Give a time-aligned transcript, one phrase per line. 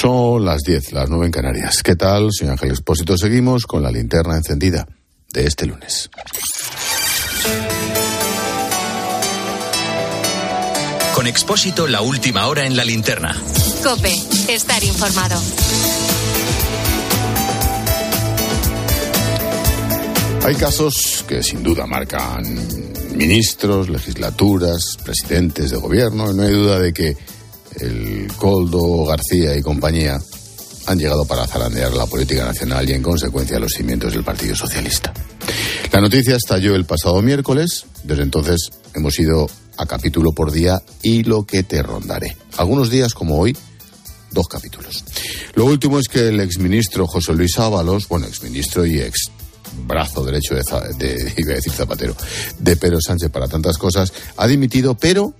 [0.00, 1.82] Son las 10, las 9 en Canarias.
[1.82, 3.18] ¿Qué tal, señor Ángel Expósito?
[3.18, 4.88] Seguimos con la linterna encendida
[5.30, 6.08] de este lunes.
[11.14, 13.36] Con Expósito, la última hora en la linterna.
[13.84, 14.14] Cope,
[14.48, 15.38] estar informado.
[20.46, 22.42] Hay casos que sin duda marcan
[23.16, 27.18] ministros, legislaturas, presidentes de gobierno, no hay duda de que
[27.78, 30.18] el Coldo, García y compañía
[30.86, 35.12] han llegado para zarandear la política nacional y en consecuencia los cimientos del Partido Socialista.
[35.92, 41.22] La noticia estalló el pasado miércoles, desde entonces hemos ido a capítulo por día y
[41.22, 42.36] lo que te rondaré.
[42.56, 43.56] Algunos días como hoy,
[44.30, 45.04] dos capítulos.
[45.54, 49.30] Lo último es que el exministro José Luis Ábalos, bueno, exministro y ex
[49.86, 50.62] brazo derecho de,
[50.98, 52.16] de, iba a decir Zapatero,
[52.58, 55.34] de Pedro Sánchez para tantas cosas, ha dimitido, pero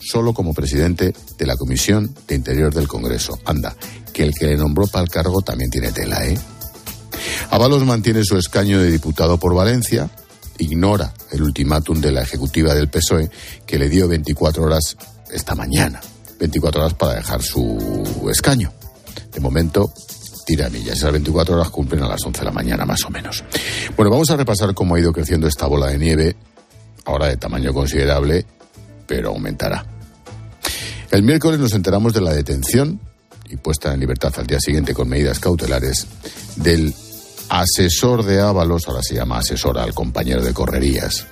[0.00, 3.38] solo como presidente de la Comisión de Interior del Congreso.
[3.44, 3.76] Anda,
[4.12, 6.38] que el que le nombró para el cargo también tiene tela, ¿eh?
[7.50, 10.10] Avalos mantiene su escaño de diputado por Valencia,
[10.58, 13.30] ignora el ultimátum de la ejecutiva del PSOE
[13.66, 14.96] que le dio 24 horas
[15.30, 16.00] esta mañana,
[16.38, 18.72] 24 horas para dejar su escaño.
[19.32, 19.92] De momento,
[20.46, 20.98] tira millas.
[20.98, 23.44] Esas 24 horas cumplen a las 11 de la mañana, más o menos.
[23.96, 26.36] Bueno, vamos a repasar cómo ha ido creciendo esta bola de nieve,
[27.04, 28.46] ahora de tamaño considerable,
[29.10, 29.84] pero aumentará.
[31.10, 33.00] El miércoles nos enteramos de la detención
[33.48, 36.06] y puesta en libertad al día siguiente con medidas cautelares
[36.54, 36.94] del
[37.48, 41.26] asesor de Ábalos, ahora se llama asesor al compañero de correrías,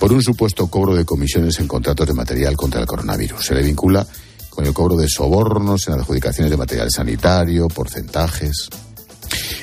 [0.00, 3.46] por un supuesto cobro de comisiones en contratos de material contra el coronavirus.
[3.46, 4.04] Se le vincula
[4.50, 8.68] con el cobro de sobornos en adjudicaciones de material sanitario, porcentajes.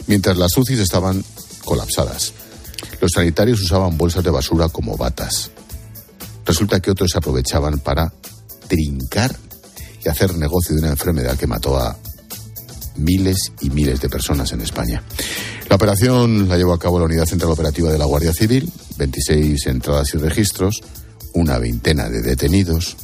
[0.07, 1.21] Mientras las UCIs estaban
[1.65, 2.31] colapsadas,
[3.01, 5.51] los sanitarios usaban bolsas de basura como batas.
[6.49, 8.11] Resulta que otros aprovechaban para
[8.67, 9.35] trincar
[10.03, 11.95] y hacer negocio de una enfermedad que mató a
[12.95, 15.03] miles y miles de personas en España.
[15.69, 19.67] La operación la llevó a cabo la Unidad Central Operativa de la Guardia Civil, 26
[19.67, 20.81] entradas y registros,
[21.35, 22.97] una veintena de detenidos,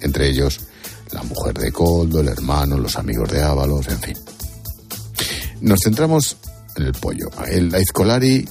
[0.00, 0.58] entre ellos
[1.12, 4.18] la mujer de Coldo, el hermano, los amigos de Ábalos, en fin.
[5.60, 6.36] Nos centramos
[6.74, 7.30] en el pollo.
[7.46, 8.44] El Aizcolari,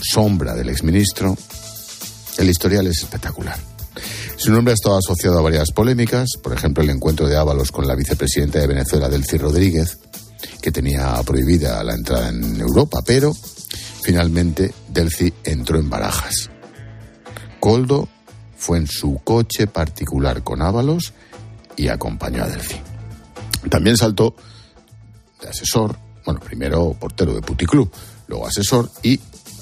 [0.00, 1.36] sombra del exministro,
[2.38, 3.71] el historial es espectacular.
[4.42, 7.86] Su nombre ha estado asociado a varias polémicas, por ejemplo el encuentro de Ábalos con
[7.86, 10.00] la vicepresidenta de Venezuela, Delcy Rodríguez,
[10.60, 13.32] que tenía prohibida la entrada en Europa, pero
[14.02, 16.50] finalmente Delcy entró en barajas.
[17.60, 18.08] Coldo
[18.56, 21.12] fue en su coche particular con Ábalos
[21.76, 22.80] y acompañó a Delcy.
[23.70, 24.34] También saltó
[25.40, 27.92] de asesor, bueno, primero portero de Puticlub,
[28.26, 29.20] luego asesor y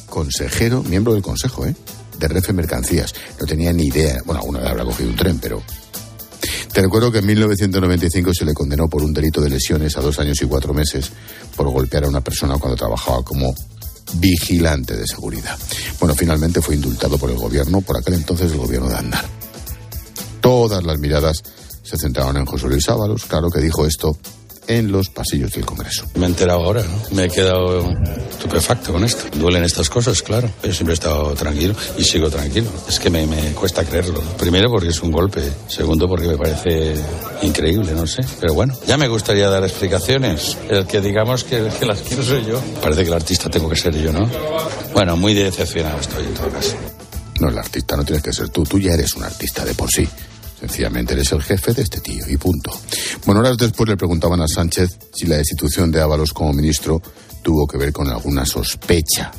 [0.08, 1.76] consejero, miembro del consejo, ¿eh?
[2.20, 3.14] De Refe Mercancías.
[3.40, 4.18] No tenía ni idea.
[4.24, 5.62] Bueno, alguna vez habrá cogido un tren, pero.
[6.72, 10.18] Te recuerdo que en 1995 se le condenó por un delito de lesiones a dos
[10.20, 11.10] años y cuatro meses
[11.56, 13.52] por golpear a una persona cuando trabajaba como
[14.14, 15.58] vigilante de seguridad.
[15.98, 19.24] Bueno, finalmente fue indultado por el gobierno, por aquel entonces el gobierno de Andar.
[20.40, 21.42] Todas las miradas
[21.82, 24.16] se centraron en José Luis Ábalos, claro que dijo esto
[24.70, 26.06] en los pasillos del Congreso.
[26.14, 27.16] Me he enterado ahora, ¿no?
[27.16, 27.90] Me he quedado
[28.30, 29.24] estupefacto con esto.
[29.36, 30.48] Duelen estas cosas, claro.
[30.62, 32.70] Yo siempre he estado tranquilo y sigo tranquilo.
[32.88, 34.20] Es que me, cuesta creerlo.
[34.38, 35.42] Primero porque es un golpe.
[35.66, 36.94] Segundo porque me parece
[37.42, 38.22] increíble, no sé.
[38.38, 40.56] Pero bueno, ya me gustaría dar explicaciones.
[40.68, 42.60] El que digamos que, que las quiero soy yo.
[42.80, 44.30] Parece que el artista tengo que ser yo, ¿no?
[44.94, 46.76] Bueno, muy decepcionado estoy en todo caso.
[47.40, 48.62] No, el artista no tienes que ser tú.
[48.62, 50.08] Tú ya eres un artista de por sí.
[50.60, 52.70] Sencillamente eres el jefe de este tío y punto.
[53.24, 57.00] Bueno, horas después le preguntaban a Sánchez si la destitución de Ábalos como ministro
[57.42, 59.32] tuvo que ver con alguna sospecha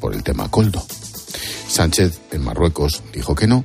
[0.00, 0.82] por el tema Coldo.
[1.68, 3.64] Sánchez, en Marruecos, dijo que no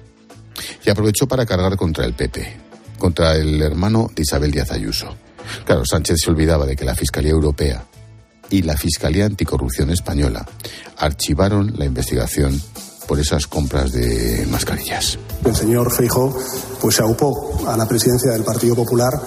[0.85, 2.57] y aprovechó para cargar contra el PP,
[2.97, 5.15] contra el hermano de Isabel Díaz Ayuso.
[5.65, 7.85] Claro, Sánchez se olvidaba de que la Fiscalía Europea
[8.49, 10.45] y la Fiscalía Anticorrupción Española
[10.97, 12.61] archivaron la investigación
[13.09, 15.17] por esas compras de mascarillas.
[15.43, 16.31] El señor Feijó
[16.79, 19.19] pues se aupó a la presidencia del Partido Popular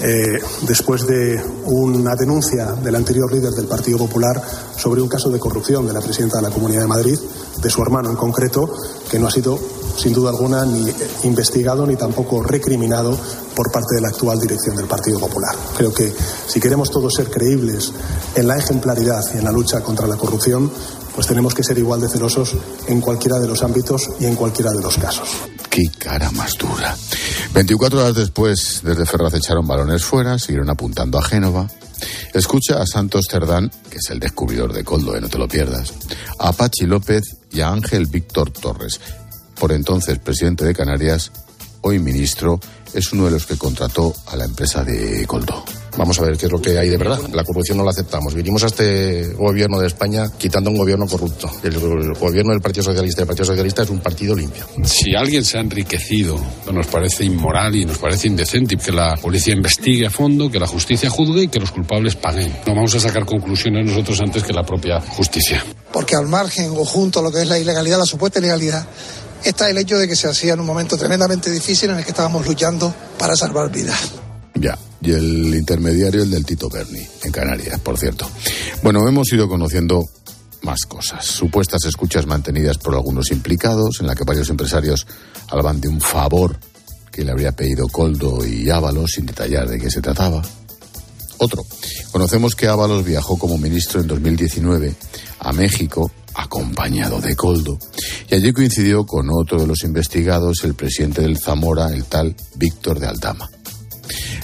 [0.00, 4.42] eh, después de una denuncia del anterior líder del Partido Popular
[4.76, 7.18] sobre un caso de corrupción de la presidenta de la Comunidad de Madrid,
[7.62, 8.74] de su hermano en concreto,
[9.08, 9.56] que no ha sido
[9.96, 10.92] sin duda alguna ni
[11.24, 13.16] investigado ni tampoco recriminado
[13.54, 15.54] por parte de la actual dirección del Partido Popular.
[15.76, 16.12] Creo que
[16.46, 17.92] si queremos todos ser creíbles
[18.34, 20.70] en la ejemplaridad y en la lucha contra la corrupción,
[21.18, 22.56] pues tenemos que ser igual de celosos
[22.86, 25.28] en cualquiera de los ámbitos y en cualquiera de los casos.
[25.68, 26.96] Qué cara más dura.
[27.52, 31.66] 24 horas después, desde Ferraz echaron balones fuera, siguieron apuntando a Génova.
[32.32, 35.92] Escucha a Santos Cerdán, que es el descubridor de Coldo, eh, no te lo pierdas,
[36.38, 39.00] a Pachi López y a Ángel Víctor Torres,
[39.58, 41.32] por entonces presidente de Canarias,
[41.80, 42.60] hoy ministro,
[42.94, 45.64] es uno de los que contrató a la empresa de Coldo.
[45.98, 47.18] Vamos a ver qué es lo que hay de verdad.
[47.32, 48.32] La corrupción no la aceptamos.
[48.32, 51.50] Vinimos a este gobierno de España quitando un gobierno corrupto.
[51.64, 51.76] El,
[52.14, 54.64] gobierno del Partido Socialista, el Partido Socialista es un partido limpio.
[54.84, 56.38] Si alguien se ha enriquecido,
[56.72, 60.68] nos parece inmoral y nos parece indecente que la policía investigue a fondo, que la
[60.68, 62.56] justicia juzgue y que los culpables paguen.
[62.64, 65.64] No vamos a sacar conclusiones nosotros antes que la propia justicia.
[65.92, 68.86] Porque al margen o junto a lo que es la ilegalidad, la supuesta ilegalidad,
[69.42, 72.10] está el hecho de que se hacía en un momento tremendamente difícil en el que
[72.10, 74.12] estábamos luchando para salvar vidas.
[74.54, 78.28] Ya, y el intermediario, el del Tito Berni, en Canarias, por cierto.
[78.82, 80.04] Bueno, hemos ido conociendo
[80.62, 81.24] más cosas.
[81.24, 85.06] Supuestas escuchas mantenidas por algunos implicados, en la que varios empresarios
[85.48, 86.58] hablaban de un favor
[87.12, 90.42] que le habría pedido Coldo y Ábalos, sin detallar de qué se trataba.
[91.38, 91.64] Otro.
[92.10, 94.94] Conocemos que Ábalos viajó como ministro en 2019
[95.40, 97.78] a México acompañado de Coldo.
[98.28, 102.98] Y allí coincidió con otro de los investigados, el presidente del Zamora, el tal Víctor
[102.98, 103.48] de Aldama.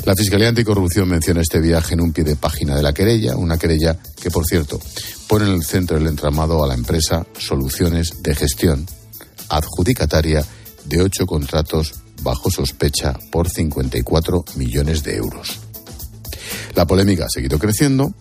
[0.05, 3.57] La Fiscalía Anticorrupción menciona este viaje en un pie de página de la querella, una
[3.57, 4.79] querella que, por cierto,
[5.27, 8.87] pone en el centro del entramado a la empresa Soluciones de Gestión,
[9.49, 10.45] adjudicataria
[10.85, 15.59] de ocho contratos bajo sospecha por 54 millones de euros.
[16.75, 18.13] La polémica ha seguido creciendo,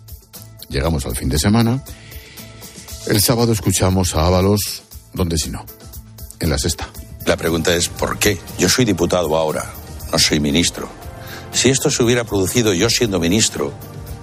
[0.70, 1.84] llegamos al fin de semana
[3.06, 4.82] el sábado escuchamos a Ábalos,
[5.12, 5.66] ¿dónde si no?
[6.40, 6.88] En la sexta.
[7.26, 8.38] La pregunta es ¿por qué?
[8.58, 9.70] Yo soy diputado ahora,
[10.10, 11.03] no soy ministro.
[11.54, 13.72] Si esto se hubiera producido yo siendo ministro,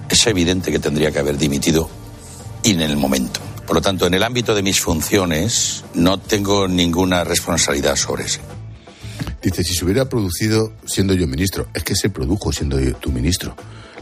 [0.08, 1.88] es evidente que tendría que haber dimitido
[2.62, 3.40] en el momento.
[3.66, 8.40] Por lo tanto, en el ámbito de mis funciones no tengo ninguna responsabilidad sobre eso.
[9.42, 13.10] Dice, si se hubiera producido siendo yo ministro, es que se produjo siendo yo tu
[13.10, 13.56] ministro.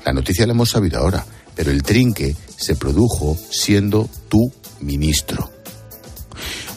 [0.04, 1.24] La noticia la hemos sabido ahora,
[1.54, 5.50] pero el trinque se produjo siendo tú ministro.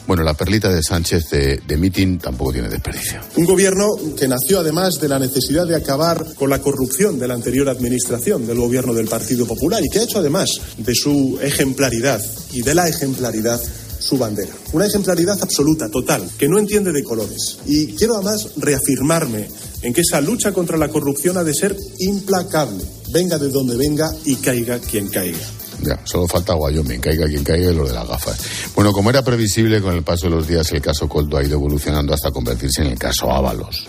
[0.06, 3.20] Bueno, la perlita de Sánchez de, de mitin tampoco tiene desperdicio.
[3.36, 7.34] Un gobierno que nació además de la necesidad de acabar con la corrupción de la
[7.34, 12.22] anterior administración del gobierno del Partido Popular y que ha hecho además de su ejemplaridad
[12.52, 13.60] y de la ejemplaridad
[13.98, 14.52] su bandera.
[14.72, 17.58] Una ejemplaridad absoluta, total, que no entiende de colores.
[17.64, 19.48] Y quiero además reafirmarme
[19.82, 24.10] en que esa lucha contra la corrupción ha de ser implacable, venga de donde venga
[24.24, 25.38] y caiga quien caiga.
[25.82, 28.38] Ya, solo falta Wyoming, caiga quien caiga y lo de las gafas.
[28.74, 31.54] Bueno, como era previsible, con el paso de los días el caso Coldo ha ido
[31.54, 33.86] evolucionando hasta convertirse en el caso Ábalos.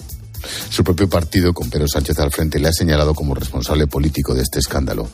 [0.69, 4.43] Su propio partido, con Pedro Sánchez al frente, le ha señalado como responsable político de
[4.43, 5.09] este escándalo.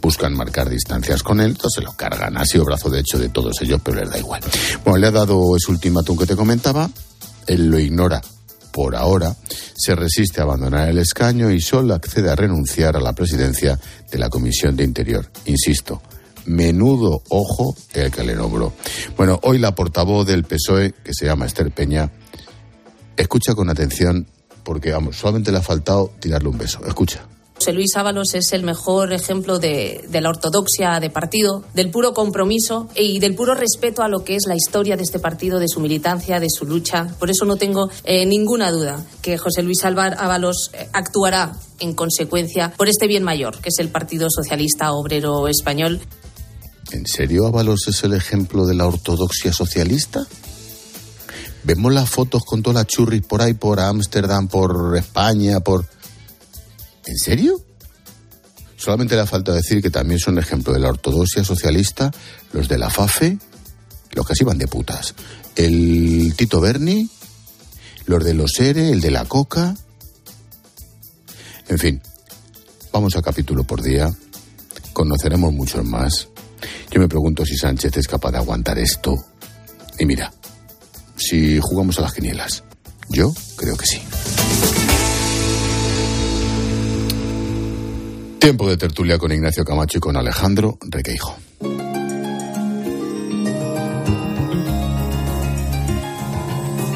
[0.00, 2.36] Buscan marcar distancias con él, entonces se lo cargan.
[2.36, 4.40] Ha sido brazo de hecho de todos ellos, pero les da igual.
[4.84, 6.90] Bueno, le ha dado ese ultimátum que te comentaba,
[7.46, 8.20] él lo ignora
[8.72, 9.34] por ahora,
[9.74, 13.78] se resiste a abandonar el escaño y solo accede a renunciar a la presidencia
[14.10, 15.30] de la Comisión de Interior.
[15.46, 16.02] Insisto,
[16.46, 18.72] menudo ojo el que le nombró.
[19.16, 22.10] Bueno, hoy la portavoz del PSOE, que se llama Esther Peña,
[23.16, 24.26] escucha con atención
[24.62, 26.84] porque, vamos, solamente le ha faltado tirarle un beso.
[26.84, 27.26] Escucha.
[27.56, 32.88] José Luis Ábalos es el mejor ejemplo de, la ortodoxia de partido, del puro compromiso
[32.94, 35.80] y del puro respeto a lo que es la historia de este partido, de su
[35.80, 37.06] militancia, de su lucha.
[37.18, 42.72] Por eso no tengo eh, ninguna duda que José Luis Ábalos eh, actuará en consecuencia
[42.76, 46.00] por este bien mayor, que es el Partido Socialista Obrero Español.
[46.92, 50.26] ¿En serio Ábalos es el ejemplo de la ortodoxia socialista?
[51.64, 55.84] Vemos las fotos con todas las churris por ahí, por Ámsterdam, por España, por...
[57.06, 57.60] ¿En serio?
[58.76, 62.12] Solamente le falta decir que también son ejemplo de la ortodoxia socialista
[62.52, 63.38] los de la FAFE,
[64.12, 65.14] los que se iban de putas.
[65.56, 67.10] El Tito Berni,
[68.06, 69.74] los de los ERE, el de la Coca.
[71.68, 72.00] En fin,
[72.92, 74.14] vamos a capítulo por día.
[74.92, 76.28] Conoceremos muchos más.
[76.90, 79.16] Yo me pregunto si Sánchez es capaz de aguantar esto.
[79.98, 80.32] Y mira,
[81.16, 82.62] si jugamos a las quinielas?
[83.08, 84.00] Yo creo que sí.
[88.38, 91.36] Tiempo de tertulia con Ignacio Camacho y con Alejandro Requeijo.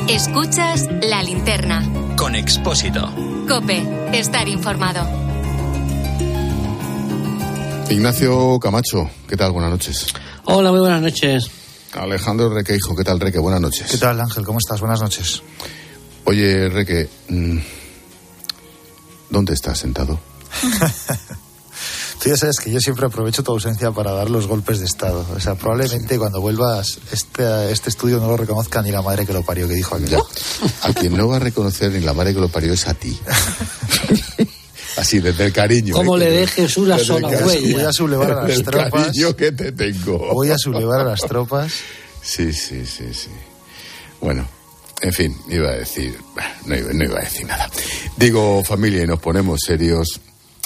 [0.09, 2.15] Escuchas la linterna.
[2.17, 3.13] Con Expósito.
[3.49, 3.83] Cope,
[4.13, 5.30] estar informado.
[7.91, 9.51] Ignacio Camacho, ¿qué tal?
[9.51, 10.07] Buenas noches.
[10.45, 11.51] Hola, muy buenas noches.
[11.93, 13.41] Alejandro Requeijo, ¿qué tal, Reque?
[13.41, 13.91] Buenas noches.
[13.91, 14.45] ¿Qué tal, Ángel?
[14.45, 14.79] ¿Cómo estás?
[14.79, 15.43] Buenas noches.
[16.25, 17.59] Oye, Reque, mm,
[19.31, 20.21] ¿dónde estás sentado?
[22.23, 25.27] Tú ya sabes que yo siempre aprovecho tu ausencia para dar los golpes de Estado.
[25.35, 29.33] O sea, probablemente cuando vuelvas, este, este estudio no lo reconozca ni la madre que
[29.33, 30.17] lo parió, que dijo aquel.
[30.83, 33.19] A quien no va a reconocer ni la madre que lo parió es a ti.
[35.01, 35.95] Así, desde el cariño.
[35.95, 36.21] Como ¿eh?
[36.21, 37.79] le dejes una sola huella.
[37.79, 39.07] Voy a sublevar a las tropas.
[39.07, 40.19] cariño que te tengo.
[40.35, 41.73] Voy a sublevar a las tropas.
[42.23, 43.31] Sí, sí, sí, sí.
[44.21, 44.47] Bueno,
[45.01, 46.15] en fin, iba a decir,
[46.67, 47.71] no iba, no iba a decir nada.
[48.17, 50.21] Digo, familia, y nos ponemos serios.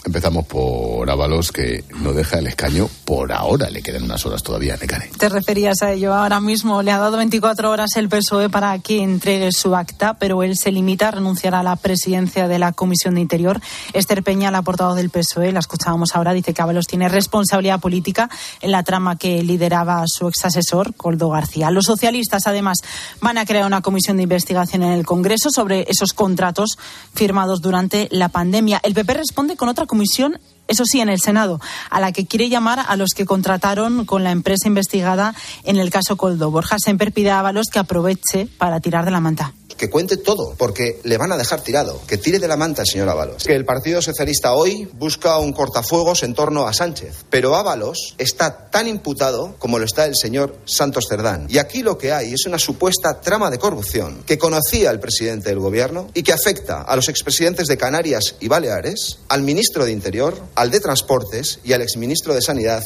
[0.05, 3.71] Empezamos por Ábalos, que no deja el escaño por ahora.
[3.71, 5.11] Le quedan unas horas todavía, Necane.
[5.19, 6.13] Te referías a ello.
[6.13, 10.43] Ahora mismo le ha dado 24 horas el PSOE para que entregue su acta, pero
[10.43, 13.63] él se limita a renunciar a la presidencia de la Comisión de Interior.
[13.95, 18.29] Esther Peña, la portavoz del PSOE, la escuchábamos ahora, dice que Ábalos tiene responsabilidad política
[18.61, 21.71] en la trama que lideraba su ex asesor, Coldo García.
[21.71, 22.79] Los socialistas, además,
[23.23, 26.79] van a crear una comisión de investigación en el Congreso sobre esos contratos
[27.15, 28.81] firmados durante la pandemia.
[28.83, 31.61] El PP responde con otra comisión eso sí, en el Senado,
[31.91, 35.91] a la que quiere llamar a los que contrataron con la empresa investigada en el
[35.91, 36.51] caso Coldo.
[36.51, 40.55] Borja Semper pide a Ábalos que aproveche para tirar de la manta que cuente todo,
[40.57, 43.45] porque le van a dejar tirado, que tire de la manta el señor Ábalos.
[43.45, 48.71] Que el Partido Socialista hoy busca un cortafuegos en torno a Sánchez, pero Ábalos está
[48.71, 51.47] tan imputado como lo está el señor Santos Cerdán.
[51.49, 55.51] Y aquí lo que hay es una supuesta trama de corrupción que conocía el presidente
[55.51, 59.93] del gobierno y que afecta a los expresidentes de Canarias y Baleares, al ministro de
[59.93, 62.85] Interior, al de Transportes y al exministro de Sanidad.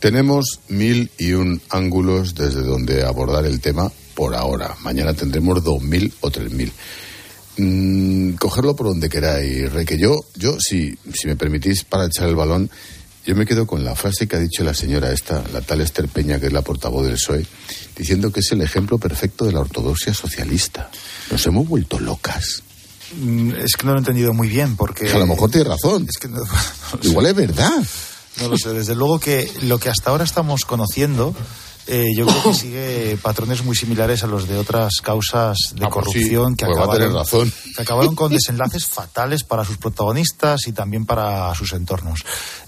[0.00, 4.76] Tenemos mil y un ángulos desde donde abordar el tema por ahora.
[4.82, 6.70] Mañana tendremos dos mil o tres mil.
[7.56, 9.86] Mm, cogerlo por donde queráis, Rey.
[9.86, 12.70] Que yo, yo si, si me permitís, para echar el balón,
[13.24, 16.06] yo me quedo con la frase que ha dicho la señora esta, la tal Esther
[16.08, 17.46] Peña, que es la portavoz del PSOE,
[17.96, 20.90] diciendo que es el ejemplo perfecto de la ortodoxia socialista.
[21.30, 22.62] Nos hemos vuelto locas.
[23.16, 25.10] Mm, es que no lo he entendido muy bien, porque...
[25.10, 26.06] A lo mejor tiene razón.
[26.06, 26.42] Es que no,
[27.04, 27.82] Igual es verdad.
[28.38, 28.74] No lo sé.
[28.74, 31.34] Desde luego que lo que hasta ahora estamos conociendo
[31.90, 35.88] eh, yo creo que sigue patrones muy similares a los de otras causas de Ah,
[35.90, 37.52] pues sí, corrupción que, pues acabaron, razón.
[37.76, 42.20] que acabaron con desenlaces fatales para sus protagonistas y también para sus entornos.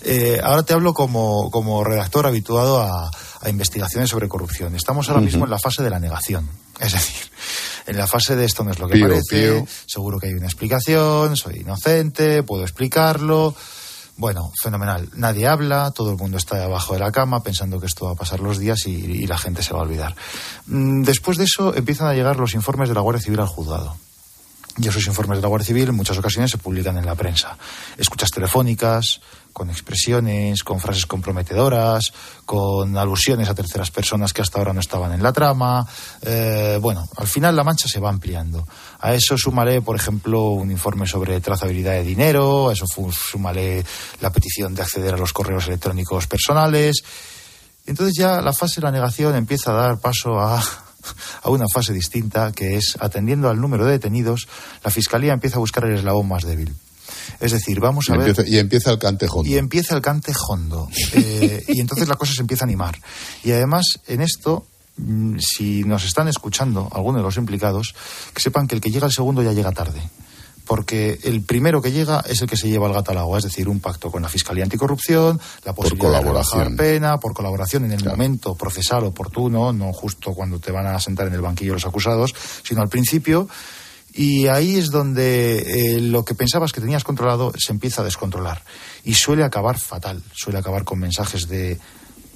[0.02, 3.10] Eh, ahora te hablo como, como redactor habituado a,
[3.40, 4.74] a investigaciones sobre corrupción.
[4.74, 6.48] Estamos ahora mismo en la fase de la negación.
[6.80, 7.30] Es decir,
[7.86, 9.22] en la fase de esto no es lo que Pío, parece,
[9.54, 9.66] pío.
[9.86, 13.54] seguro que hay una explicación, soy inocente, puedo explicarlo.
[14.16, 15.08] Bueno, fenomenal.
[15.14, 18.16] Nadie habla, todo el mundo está debajo de la cama pensando que esto va a
[18.16, 20.14] pasar los días y, la gente se va a olvidar.
[20.66, 23.96] Mm, Después de eso empiezan a llegar los informes de la Guardia Civil al juzgado.
[24.78, 27.58] Y esos informes de la Guardia Civil en muchas ocasiones se publican en la prensa.
[27.98, 29.20] Escuchas telefónicas,
[29.52, 32.12] con expresiones, con frases comprometedoras,
[32.46, 35.86] con alusiones a terceras personas que hasta ahora no estaban en la trama.
[36.22, 38.66] Eh, bueno, al final la mancha se va ampliando.
[39.02, 43.84] A eso súmale, por ejemplo, un informe sobre trazabilidad de dinero, a eso súmale
[44.20, 47.02] la petición de acceder a los correos electrónicos personales.
[47.84, 50.62] Entonces ya la fase de la negación empieza a dar paso a,
[51.42, 54.46] a una fase distinta, que es, atendiendo al número de detenidos,
[54.84, 56.72] la Fiscalía empieza a buscar el eslabón más débil.
[57.40, 58.28] Es decir, vamos Y a ver...
[58.28, 59.46] empieza, y empieza el cantejón.
[59.46, 60.88] Y empieza el cante hondo.
[61.14, 62.98] Eh, y entonces la cosa se empieza a animar.
[63.42, 64.66] Y además, en esto,
[65.38, 67.94] si nos están escuchando algunos de los implicados,
[68.34, 70.02] que sepan que el que llega al segundo ya llega tarde.
[70.66, 73.44] Porque el primero que llega es el que se lleva el gato al agua, es
[73.44, 77.92] decir, un pacto con la Fiscalía Anticorrupción, la posibilidad de rebajar pena, por colaboración en
[77.92, 81.86] el momento procesal oportuno, no justo cuando te van a sentar en el banquillo los
[81.86, 82.32] acusados,
[82.62, 83.48] sino al principio.
[84.14, 88.62] Y ahí es donde eh, lo que pensabas que tenías controlado se empieza a descontrolar.
[89.04, 90.22] Y suele acabar fatal.
[90.32, 91.80] Suele acabar con mensajes de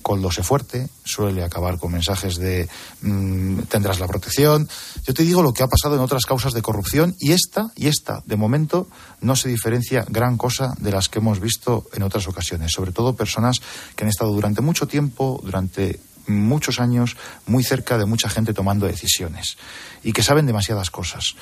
[0.07, 2.69] Coldo sé fuerte, suele acabar con mensajes de
[3.03, 4.69] mm, tendrás la protección.
[5.05, 7.89] Yo te digo lo que ha pasado en otras causas de corrupción y esta, y
[7.89, 8.87] esta, de momento,
[9.21, 12.71] no se diferencia gran cosa de las que hemos visto en otras ocasiones.
[12.71, 13.57] Sobre todo personas
[13.97, 15.99] que han estado durante mucho tiempo, durante
[16.29, 17.17] muchos años,
[17.49, 19.57] muy cerca de mucha gente tomando decisiones
[20.05, 21.35] y que saben demasiadas cosas.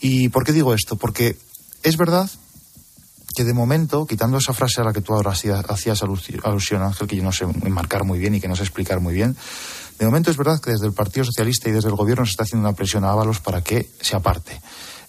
[0.00, 0.96] ¿Y por qué digo esto?
[0.96, 1.38] Porque
[1.82, 2.28] es verdad
[3.32, 6.82] que de momento, quitando esa frase a la que tú ahora hacías, hacías alusi- alusión,
[6.82, 9.36] Ángel, que yo no sé enmarcar muy bien y que no sé explicar muy bien,
[9.98, 12.42] de momento es verdad que desde el Partido Socialista y desde el Gobierno se está
[12.44, 14.60] haciendo una presión a Ábalos para que se aparte.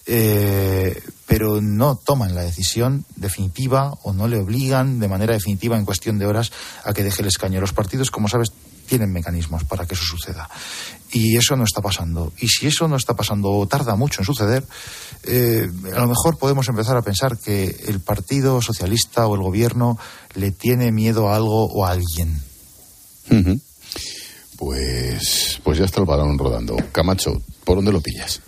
[0.06, 5.86] Eh, pero no toman la decisión definitiva o no le obligan de manera definitiva en
[5.86, 6.52] cuestión de horas
[6.84, 7.60] a que deje el escaño.
[7.60, 8.52] Los partidos, como sabes,
[8.86, 10.48] tienen mecanismos para que eso suceda.
[11.14, 12.32] Y eso no está pasando.
[12.40, 14.64] Y si eso no está pasando o tarda mucho en suceder,
[15.22, 19.96] eh, a lo mejor podemos empezar a pensar que el Partido Socialista o el Gobierno
[20.34, 22.36] le tiene miedo a algo o a alguien.
[24.58, 26.76] Pues, pues ya está el balón rodando.
[26.90, 28.40] Camacho, ¿por dónde lo pillas?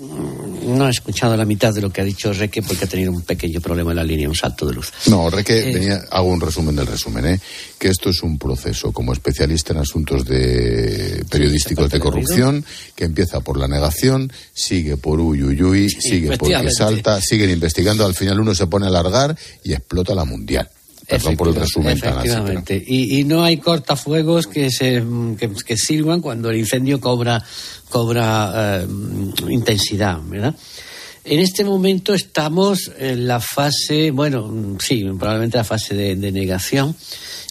[0.00, 3.22] No he escuchado la mitad de lo que ha dicho Reque porque ha tenido un
[3.22, 4.92] pequeño problema en la línea, un salto de luz.
[5.06, 5.74] No, Reque, Eh.
[5.74, 7.40] venía, hago un resumen del resumen, ¿eh?
[7.78, 12.64] que esto es un proceso como especialista en asuntos de periodísticos de corrupción,
[12.94, 18.38] que empieza por la negación, sigue por uyuyuy, sigue porque salta, siguen investigando, al final
[18.40, 20.68] uno se pone a alargar y explota la mundial.
[21.08, 22.28] Perdón por el resumen tan así.
[22.28, 22.84] pero-.
[22.86, 25.02] Y, y no hay cortafuegos que, se,
[25.38, 27.42] que, que sirvan cuando el incendio cobra,
[27.88, 28.86] cobra eh,
[29.48, 30.54] intensidad, ¿verdad?
[31.30, 36.96] En este momento estamos en la fase, bueno, sí, probablemente la fase de, negación.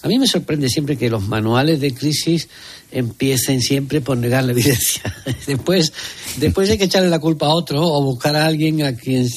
[0.01, 2.49] A mí me sorprende siempre que los manuales de crisis
[2.91, 5.03] empiecen siempre por negar la evidencia.
[5.45, 5.93] después,
[6.37, 9.27] después hay que echarle la culpa a otro o buscar a alguien a quien,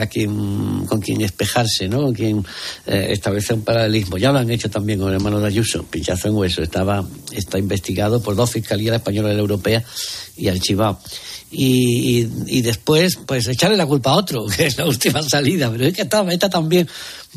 [0.00, 2.00] a quien con quien espejarse, ¿no?
[2.00, 2.46] Con quien
[2.86, 4.16] eh, establecer un paralelismo.
[4.16, 6.62] Ya lo han hecho también con el hermano de Ayuso, pinchazo en hueso.
[6.62, 9.84] Estaba, está investigado por dos fiscalías, la española y la europea,
[10.38, 10.98] y archivado.
[11.54, 15.70] Y, y, después, pues echarle la culpa a otro, que es la última salida.
[15.70, 16.88] Pero es que esta, esta también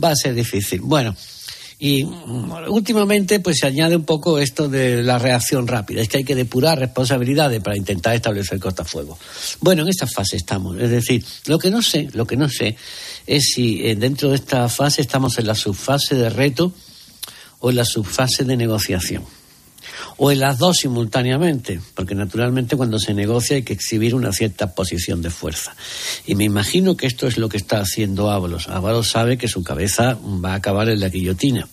[0.02, 0.82] va a ser difícil.
[0.82, 1.16] Bueno.
[1.78, 6.02] Y últimamente pues se añade un poco esto de la reacción rápida.
[6.02, 9.20] Es que hay que depurar responsabilidades para intentar establecer cortafuego.
[9.60, 10.80] Bueno, en esta fase estamos.
[10.80, 12.78] Es decir, lo que no sé, lo que no sé
[13.28, 16.72] es si eh, dentro de esta fase estamos en la subfase de reto
[17.60, 19.26] o en la subfase de negociación.
[20.18, 24.74] O en las dos simultáneamente, porque naturalmente cuando se negocia hay que exhibir una cierta
[24.74, 25.76] posición de fuerza.
[26.26, 28.70] Y me imagino que esto es lo que está haciendo Ábalos.
[28.70, 31.68] Ábalos sabe que su cabeza va a acabar en la guillotina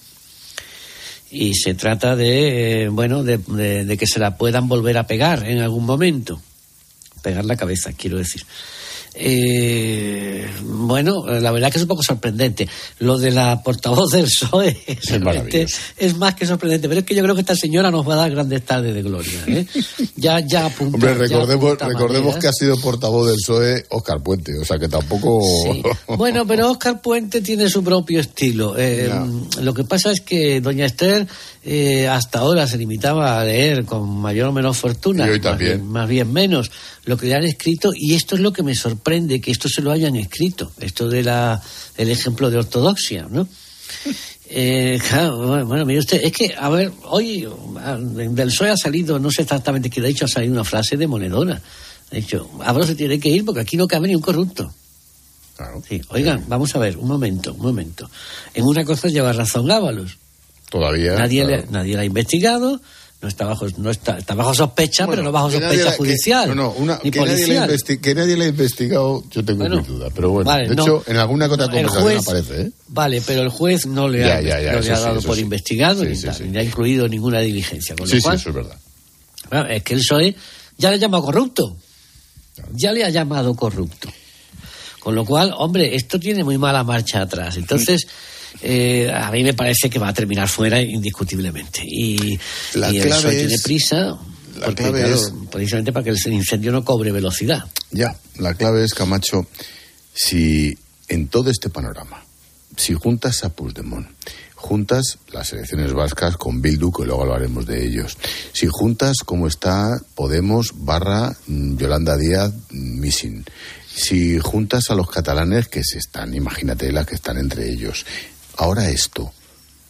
[1.33, 5.07] y se trata de, eh, bueno, de, de, de, que se la puedan volver a
[5.07, 6.43] pegar en algún momento.
[7.23, 8.45] Pegar la cabeza, quiero decir.
[9.15, 12.69] Eh, bueno, la verdad que es un poco sorprendente.
[12.99, 17.23] Lo de la portavoz del PSOE es, es, más que sorprendente, pero es que yo
[17.23, 19.39] creo que esta señora nos va a dar grandes tardes de gloria.
[19.47, 19.67] ¿eh?
[20.17, 24.57] Ya, ya apunta, Hombre, recordemos, ya recordemos que ha sido portavoz del PSOE Oscar Puente,
[24.59, 25.43] o sea que tampoco.
[25.65, 25.83] Sí.
[26.17, 28.75] Bueno, pero Oscar Puente tiene su propio estilo.
[28.77, 29.11] Eh,
[29.61, 31.27] lo que pasa es que doña Esther
[31.65, 35.87] eh, hasta ahora se limitaba a leer con mayor o menor fortuna, y hoy también.
[35.87, 36.71] Más, bien, más bien menos,
[37.05, 39.83] lo que le han escrito, y esto es lo que me sorprende, que esto se
[39.83, 41.63] lo hayan escrito, esto de la,
[41.97, 43.49] el ejemplo de ortodoxia, ¿no?
[44.55, 47.49] Eh, claro, bueno, mire usted, es que, a ver, hoy
[47.99, 51.07] del PSOE ha salido, no sé exactamente qué, de hecho ha salido una frase de
[51.07, 51.63] Monedona.
[52.11, 54.71] De hecho, ahora se tiene que ir porque aquí no cabe ni un corrupto.
[55.57, 55.83] Claro.
[55.89, 56.45] Sí, oigan, sí.
[56.49, 58.11] vamos a ver, un momento, un momento.
[58.53, 60.19] En una cosa lleva razón Ábalos.
[60.73, 61.17] Todavía.
[61.17, 61.65] Nadie, claro.
[61.67, 62.81] le, nadie la ha investigado,
[63.21, 66.49] no está bajo, no está, está bajo sospecha, bueno, pero no bajo sospecha la, judicial.
[66.49, 67.69] Que, no, no, una, ni que, policial.
[67.69, 70.09] Nadie la que nadie la ha investigado, yo tengo bueno, mi duda.
[70.15, 72.63] Pero bueno, vale, de no, hecho, en alguna otra conversación juez, aparece.
[72.63, 72.71] ¿eh?
[72.89, 75.21] Vale, pero el juez no le ya, ha, ya, ya, no le ha sí, dado
[75.21, 75.43] por sí.
[75.43, 77.95] investigado sí, ni, ha incluido ninguna diligencia.
[77.95, 78.79] Con Sí, lo cual, sí, eso es verdad.
[79.51, 80.35] Bueno, es que el PSOE
[80.79, 81.77] ya le ha llamado corrupto.
[82.73, 84.09] Ya le ha llamado corrupto.
[85.01, 87.57] Con lo cual, hombre, esto tiene muy mala marcha atrás.
[87.57, 88.07] Entonces,
[88.61, 91.83] eh, a mí me parece que va a terminar fuera indiscutiblemente.
[91.85, 92.39] Y,
[92.75, 93.97] la y el clave PSOE es, tiene prisa.
[94.59, 97.65] La porque, clave claro, es, precisamente para que el incendio no cobre velocidad.
[97.91, 99.47] Ya, la clave es, Camacho,
[100.15, 100.77] si
[101.09, 102.23] en todo este panorama,
[102.77, 104.07] si juntas a Puigdemont,
[104.55, 108.17] juntas las elecciones vascas con Bildu, que luego hablaremos de ellos,
[108.53, 113.45] si juntas como está Podemos barra mm, Yolanda Díaz mm, Missing,
[113.95, 118.07] si juntas a los catalanes que se están, imagínate las que están entre ellos,
[118.57, 119.33] ahora esto,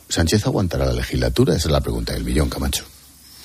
[0.09, 1.57] ¿Sánchez aguantará la legislatura?
[1.57, 2.85] Esa es la pregunta del millón, Camacho.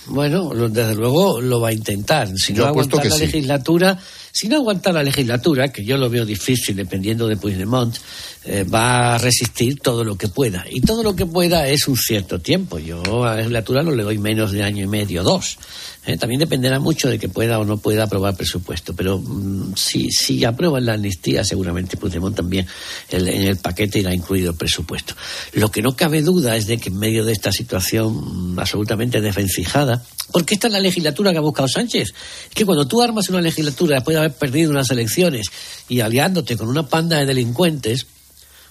[0.07, 2.27] Bueno, desde luego lo va a intentar.
[2.37, 3.19] Si yo no aguanta la sí.
[3.21, 3.97] legislatura,
[4.37, 7.97] si no aguanta la legislatura, que yo lo veo difícil dependiendo de Puigdemont,
[8.45, 10.63] eh, va a resistir todo lo que pueda.
[10.69, 12.77] Y todo lo que pueda es un cierto tiempo.
[12.77, 15.57] Yo a la legislatura no le doy menos de año y medio, dos.
[16.05, 18.95] Eh, también dependerá mucho de que pueda o no pueda aprobar presupuesto.
[18.95, 22.67] Pero mmm, si, si aprueban la amnistía, seguramente Puigdemont también
[23.09, 25.15] en el paquete irá incluido el presupuesto.
[25.53, 29.19] Lo que no cabe duda es de que en medio de esta situación mmm, absolutamente
[29.19, 32.13] desvencijada, porque esta es la legislatura que ha buscado Sánchez.
[32.53, 35.47] Que cuando tú armas una legislatura después de haber perdido unas elecciones
[35.89, 38.05] y aliándote con una panda de delincuentes,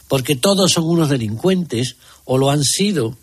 [0.09, 3.17] porque todos son unos delincuentes, o lo han sido,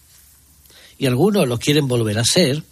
[0.98, 2.64] y algunos lo quieren volver a ser,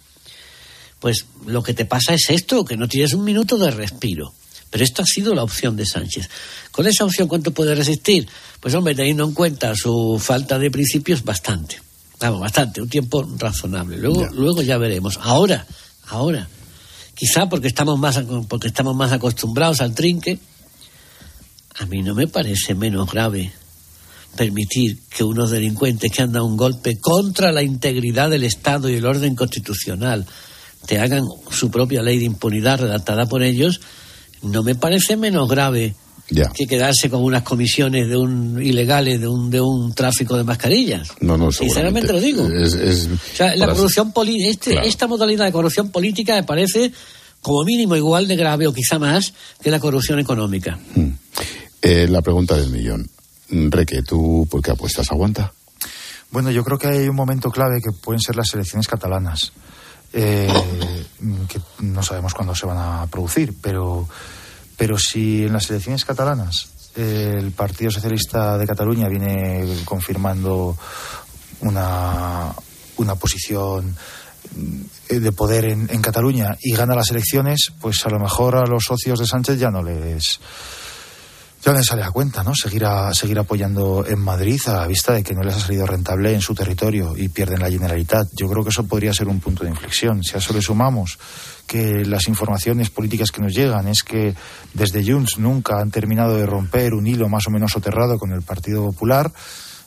[1.00, 4.32] pues lo que te pasa es esto, que no tienes un minuto de respiro.
[4.70, 6.30] Pero esto ha sido la opción de Sánchez.
[6.70, 8.26] Con esa opción, ¿cuánto puede resistir?
[8.60, 11.78] Pues hombre, teniendo en cuenta su falta de principios, bastante.
[12.20, 13.98] Vamos, bastante, un tiempo razonable.
[13.98, 14.30] Luego, Ya.
[14.30, 15.18] luego ya veremos.
[15.20, 15.66] Ahora,
[16.06, 16.48] ahora,
[17.14, 20.38] quizá porque estamos más porque estamos más acostumbrados al trinque,
[21.78, 23.52] a mí no me parece menos grave
[24.36, 28.94] permitir que unos delincuentes que han dado un golpe contra la integridad del Estado y
[28.94, 30.26] el orden constitucional
[30.86, 33.80] te hagan su propia ley de impunidad redactada por ellos,
[34.42, 35.94] no me parece menos grave
[36.32, 36.50] Ya.
[36.54, 41.08] que quedarse con unas comisiones de un ilegales de un de un tráfico de mascarillas.
[41.20, 42.48] No, no, Sinceramente lo digo.
[42.48, 44.86] Es, es- O sea, la corrupción política, este, Claro.
[44.86, 46.92] esta modalidad de corrupción política me parece
[47.40, 50.78] como mínimo igual de grave o quizá más que la corrupción económica.
[51.82, 53.08] Eh, la pregunta del millón.
[53.48, 55.10] Reque, ¿tú por qué apuestas?
[55.10, 55.52] ¿Aguanta?
[56.30, 59.52] Bueno, yo creo que hay un momento clave que pueden ser las elecciones catalanas,
[60.14, 60.48] eh,
[61.48, 64.08] que no sabemos cuándo se van a producir, pero
[64.76, 70.76] Pero si en las elecciones catalanas el Partido Socialista de Cataluña viene confirmando
[71.60, 72.54] una,
[72.96, 73.96] una posición
[75.08, 78.66] eh, de poder en, en, Cataluña y gana las elecciones, pues a lo mejor a
[78.66, 80.40] los socios de Sánchez ya no les
[81.64, 82.54] ya les sale a cuenta, ¿no?
[82.54, 85.86] Seguir, a, seguir apoyando en Madrid a la vista de que no les ha salido
[85.86, 88.28] rentable en su territorio y pierden la Generalitat.
[88.32, 90.24] Yo creo que eso podría ser un punto de inflexión.
[90.24, 91.18] Si a eso le sumamos
[91.66, 94.34] que las informaciones políticas que nos llegan es que
[94.74, 98.42] desde Junts nunca han terminado de romper un hilo más o menos soterrado con el
[98.42, 99.30] Partido Popular,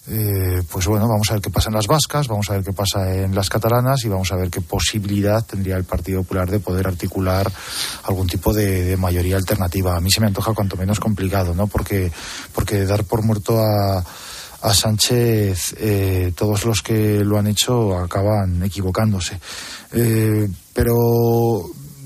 [0.07, 2.73] eh, pues bueno, vamos a ver qué pasa en las vascas, vamos a ver qué
[2.73, 6.59] pasa en las catalanas y vamos a ver qué posibilidad tendría el Partido Popular de
[6.59, 7.51] poder articular
[8.03, 9.95] algún tipo de, mayoría alternativa.
[9.95, 11.67] A mí se me antoja cuanto menos complicado, ¿no?
[11.67, 12.11] Porque,
[12.53, 14.03] porque dar por muerto a,
[14.61, 19.39] a Sánchez, eh, todos los que lo han hecho acaban equivocándose.
[19.91, 20.95] Eh, pero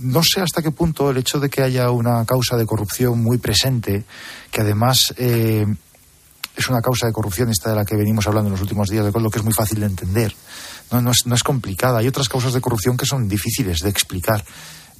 [0.01, 3.37] no sé hasta qué punto el hecho de que haya una causa de corrupción muy
[3.37, 4.03] presente,
[4.51, 5.65] que además eh,
[6.61, 9.05] es una causa de corrupción esta de la que venimos hablando en los últimos días,
[9.05, 10.35] de lo que es muy fácil de entender.
[10.91, 11.99] No, no, es, no es complicada.
[11.99, 14.43] Hay otras causas de corrupción que son difíciles de explicar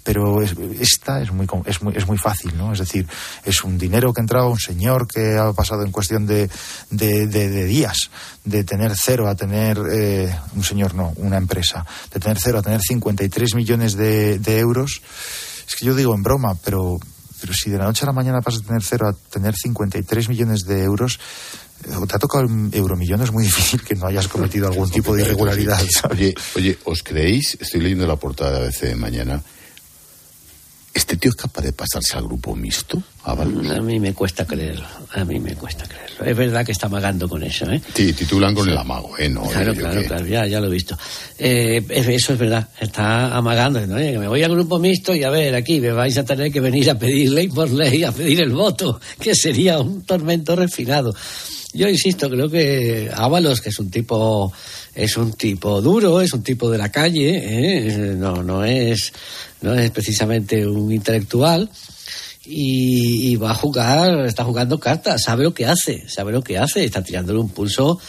[0.01, 2.73] pero es, esta es muy, es, muy, es muy fácil, ¿no?
[2.73, 3.07] Es decir,
[3.45, 6.49] es un dinero que ha entrado un señor que ha pasado en cuestión de,
[6.89, 8.09] de, días,
[8.43, 12.61] de tener cero a tener, eh, un señor no, una empresa, de tener cero a
[12.63, 15.01] tener 53 millones de euros.
[15.67, 16.97] Es que yo digo en broma, pero,
[17.39, 20.29] pero si de la noche a la mañana pasas de tener cero a tener 53
[20.29, 21.19] millones de euros,
[21.97, 25.15] o te ha tocado el euromillón, es muy difícil que no hayas cometido algún tipo
[25.15, 25.81] de irregularidad.
[26.09, 27.57] Oye, oye, ¿os creéis?
[27.59, 29.41] Estoy leyendo la portada de ABC de mañana.
[30.93, 33.01] ¿Este tío es capaz de pasarse al grupo mixto?
[33.23, 33.69] Ábalos?
[33.69, 36.25] A mí me cuesta creerlo, a mí me cuesta creerlo.
[36.25, 37.79] Es verdad que está amagando con eso, ¿eh?
[37.93, 39.29] Sí, titulan con el amago, ¿eh?
[39.29, 40.97] No, claro, yo claro, que- claro, ya, ya lo he visto.
[41.37, 43.95] Eh, eso es verdad, está amagando, ¿no?
[43.95, 46.51] Oye, que me voy al grupo mixto y a ver, aquí me vais a tener
[46.51, 50.55] que venir a pedir ley por ley, a pedir el voto, que sería un tormento
[50.55, 51.13] refinado.
[51.71, 54.51] Yo insisto, creo que Ábalos, que es un tipo,
[54.95, 58.15] es un tipo duro, es un tipo de la calle, ¿eh?
[58.17, 59.13] no, no es,
[59.61, 61.69] no es precisamente un intelectual
[62.45, 66.57] y, y va a jugar, está jugando cartas, sabe lo que hace, sabe lo que
[66.57, 67.99] hace, está tirándole un pulso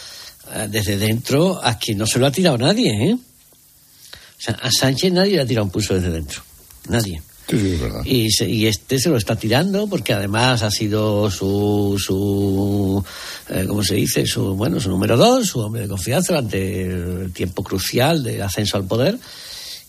[0.53, 3.13] eh, desde dentro a quien no se lo ha tirado nadie, ¿eh?
[3.15, 6.41] O sea, a Sánchez nadie le ha tirado un pulso desde dentro,
[6.89, 7.21] nadie.
[7.49, 8.01] Sí, sí, es verdad.
[8.05, 13.03] Y, se- y este se lo está tirando porque además ha sido su, su
[13.49, 14.25] eh, ¿cómo se dice?
[14.25, 18.77] Su, bueno, su número dos, su hombre de confianza durante el tiempo crucial del ascenso
[18.77, 19.19] al poder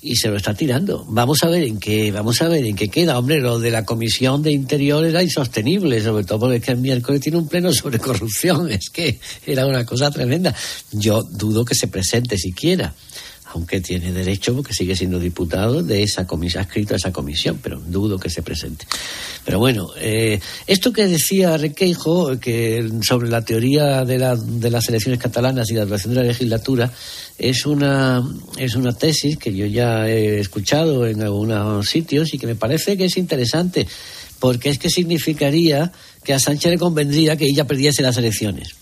[0.02, 1.06] y se lo está tirando.
[1.08, 3.18] Vamos a ver en qué, vamos a ver en qué queda.
[3.18, 7.38] Hombre, lo de la Comisión de Interior era insostenible, sobre todo porque el miércoles tiene
[7.38, 8.70] un pleno sobre corrupción.
[8.82, 10.54] Es que era una cosa tremenda.
[10.90, 12.94] Yo dudo que se presente siquiera
[13.54, 17.80] aunque tiene derecho porque sigue siendo diputado de esa comisión, adscrito a esa comisión, pero
[17.80, 18.86] dudo que se presente.
[19.44, 24.88] Pero bueno, eh, esto que decía Requeijo, que sobre la teoría de, la- de las
[24.88, 26.90] elecciones catalanas y la duración de la legislatura,
[27.38, 28.22] es una,
[28.56, 32.96] es una tesis que yo ya he escuchado en algunos sitios y que me parece
[32.96, 33.86] que es interesante,
[34.38, 35.92] porque es que significaría
[36.24, 38.76] que a Sánchez le convendría que ella perdiese las elecciones.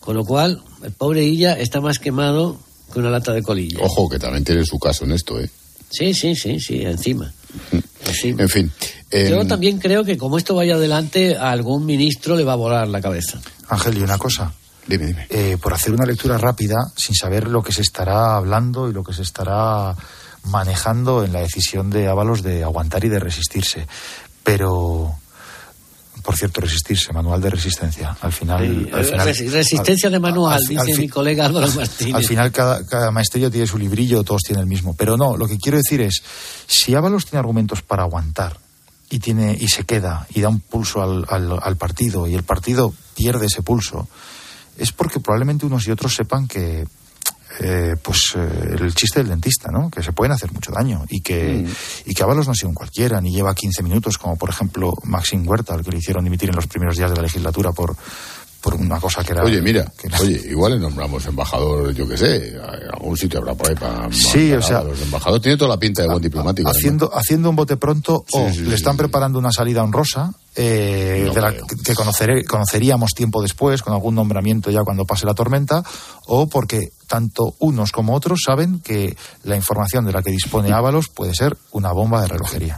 [0.00, 2.58] Con lo cual, el pobre Illa está más quemado
[2.92, 3.80] que una lata de colilla.
[3.82, 5.48] Ojo, que también tiene su caso en esto, ¿eh?
[5.90, 7.32] Sí, sí, sí, sí, encima.
[8.06, 8.42] Encima.
[8.42, 8.70] En fin.
[9.10, 12.56] Yo em, también creo que como esto vaya adelante, a algún ministro le va a
[12.56, 13.40] volar la cabeza.
[13.68, 14.52] Ángel, y una cosa.
[14.86, 15.26] Dime, dime.
[15.28, 19.02] Eh, por hacer una lectura rápida, sin saber lo que se estará hablando y lo
[19.02, 19.94] que se estará
[20.44, 23.86] manejando en la decisión de Ábalos de aguantar y de resistirse.
[24.42, 25.14] Pero,
[26.22, 28.16] por cierto, resistirse, manual de resistencia.
[28.20, 28.88] Al final.
[28.92, 32.14] Al resistencia de manual, al- dice fi- mi colega Álvaro Martínez.
[32.14, 34.94] Al final cada, cada maestrillo tiene su librillo, todos tienen el mismo.
[34.94, 36.22] Pero no, lo que quiero decir es,
[36.66, 38.58] si Ábalos tiene argumentos para aguantar
[39.10, 42.42] y tiene y se queda y da un pulso al, al- al partido y el
[42.42, 44.08] partido pierde ese pulso,
[44.76, 46.86] es porque probablemente unos y otros sepan que
[47.60, 49.90] eh, pues eh, el chiste del dentista, ¿no?
[49.90, 51.66] Que se pueden hacer mucho daño y que,
[52.06, 54.92] y que Ábalos no ha sido un cualquiera, ni lleva 15 minutos, como por ejemplo
[55.04, 57.96] Maxim Huerta, al que le hicieron dimitir en los primeros días de la legislatura por,
[58.60, 59.42] por una cosa que era...
[59.44, 63.38] Oye, mira, que era- oye, igual le nombramos embajador, yo qué sé, a- algún sitio
[63.40, 65.42] habrá por ahí para Sí, o sea, los embajadores.
[65.42, 66.68] Tiene toda la pinta de buen diplomático.
[66.68, 70.32] haciendo, haciendo un bote pronto Sí, o sí, le sí, están preparando una salida honrosa
[70.60, 71.66] eh, No de la creo.
[71.66, 75.84] que- conoceré- conoceríamos tiempo después con algún nombramiento ya cuando pase la tormenta
[76.26, 81.08] o porque tanto unos como otros saben que la información de la que dispone Ábalos
[81.08, 82.76] puede ser una bomba de relojería.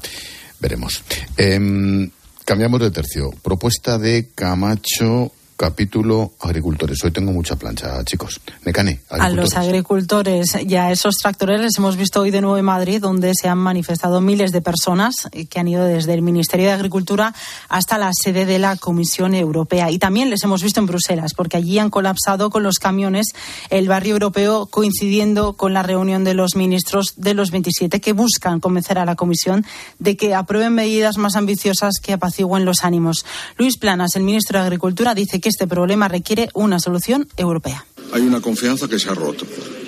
[0.60, 1.02] Veremos.
[1.38, 2.10] Em,
[2.44, 3.30] cambiamos de tercio.
[3.42, 7.04] Propuesta de Camacho capítulo agricultores.
[7.04, 8.40] Hoy tengo mucha plancha, chicos.
[8.64, 12.64] Necane, A los agricultores y a esos tractores les hemos visto hoy de nuevo en
[12.64, 15.14] Madrid, donde se han manifestado miles de personas
[15.50, 17.34] que han ido desde el Ministerio de Agricultura
[17.68, 19.90] hasta la sede de la Comisión Europea.
[19.90, 23.26] Y también les hemos visto en Bruselas, porque allí han colapsado con los camiones
[23.68, 28.60] el barrio europeo, coincidiendo con la reunión de los ministros de los 27 que buscan
[28.60, 29.66] convencer a la Comisión
[29.98, 33.26] de que aprueben medidas más ambiciosas que apacigüen los ánimos.
[33.58, 37.84] Luis Planas, el ministro de Agricultura, dice que este problema requiere una solución europea.
[38.12, 39.44] Hay una confianza que se ha roto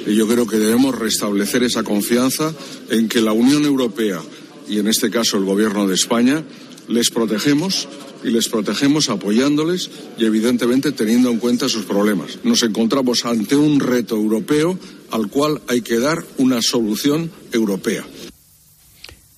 [0.06, 2.52] y yo creo que debemos restablecer esa confianza
[2.90, 4.20] en que la Unión Europea
[4.68, 6.44] y en este caso el Gobierno de España
[6.88, 7.88] les protegemos
[8.24, 12.38] y les protegemos apoyándoles y evidentemente teniendo en cuenta sus problemas.
[12.44, 14.78] Nos encontramos ante un reto europeo
[15.10, 18.04] al cual hay que dar una solución europea.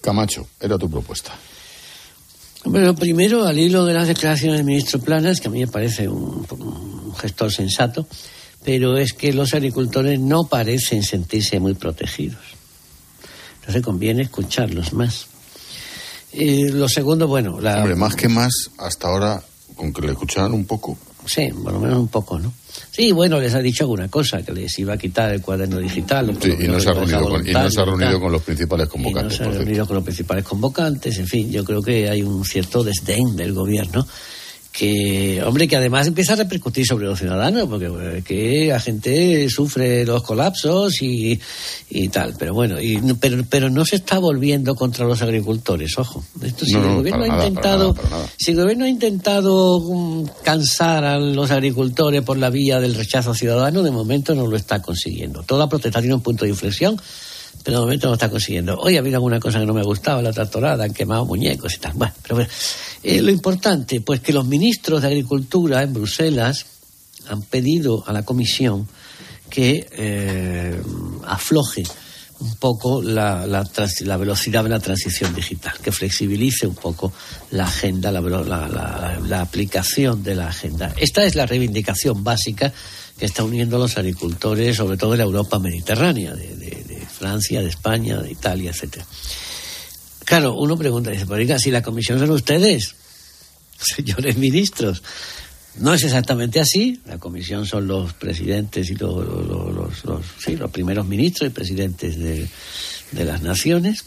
[0.01, 1.39] Camacho, era tu propuesta.
[2.65, 6.09] Bueno, primero, al hilo de las declaraciones del ministro Planas, que a mí me parece
[6.09, 6.47] un,
[7.17, 8.07] gestor sensato,
[8.65, 12.41] pero es que los agricultores no parecen sentirse muy protegidos.
[13.61, 15.27] Entonces conviene escucharlos más.
[16.33, 17.61] Y lo segundo, bueno...
[17.61, 17.79] La...
[17.79, 19.43] Hombre, más que más, hasta ahora,
[19.77, 20.97] con que le escucharan un poco.
[21.27, 22.53] Sí, por lo menos un poco, ¿no?
[22.95, 26.33] Sí, bueno, les ha dicho alguna cosa, que les iba a quitar el cuaderno digital.
[26.41, 28.89] Sí, y no, se ha reunido, con, y no se ha reunido con los principales
[28.89, 29.41] convocantes.
[29.41, 32.23] Y no se ha reunido con los principales convocantes, en fin, yo creo que hay
[32.23, 34.07] un cierto desdén del gobierno
[34.77, 39.49] que, hombre, que además empieza a repercutir sobre los ciudadanos, porque eh, que la gente
[39.49, 41.41] sufre los colapsos y,
[41.91, 46.25] y tal, pero bueno, y, pero, pero no se está volviendo contra los agricultores, ojo.
[46.43, 47.95] Esto, si, el gobierno ha intentado,
[48.37, 53.33] si el gobierno ha intentado um, cansar a los agricultores por la vía del rechazo
[53.33, 55.45] ciudadano, de momento no lo está consiguiendo.
[55.45, 57.01] Toda protesta tiene un punto de inflexión
[57.65, 58.79] pero de momento no está consiguiendo.
[58.79, 61.75] Hoy ha habido alguna cosa que no me ha gustado, la tractorada, han quemado muñecos
[61.75, 61.95] y tal.
[61.95, 62.51] Bueno, pero bueno,
[63.03, 66.67] eh, lo importante, pues que los ministros de Agricultura en Bruselas
[67.27, 68.87] han pedido a la Comisión
[69.49, 70.83] que eh,
[71.27, 71.85] afloje
[72.41, 73.47] un poco la,
[74.19, 77.13] velocidad de la transición digital, que flexibilice un poco
[77.53, 80.93] la agenda, la, la, aplicación de la agenda.
[80.99, 82.73] Esta es la reivindicación básica
[83.19, 86.84] que está uniendo a los agricultores, sobre todo de la Europa mediterránea, de,
[87.15, 89.07] Francia, de España, de Italia, etcétera.
[90.25, 92.95] Claro, uno pregunta, dice, pero si la comisión son ustedes,
[93.79, 95.03] señores ministros,
[95.79, 97.01] no es exactamente así.
[97.07, 102.49] La comisión son los presidentes y los, los, sí, los primeros ministros y presidentes de,
[103.13, 104.05] de, las naciones.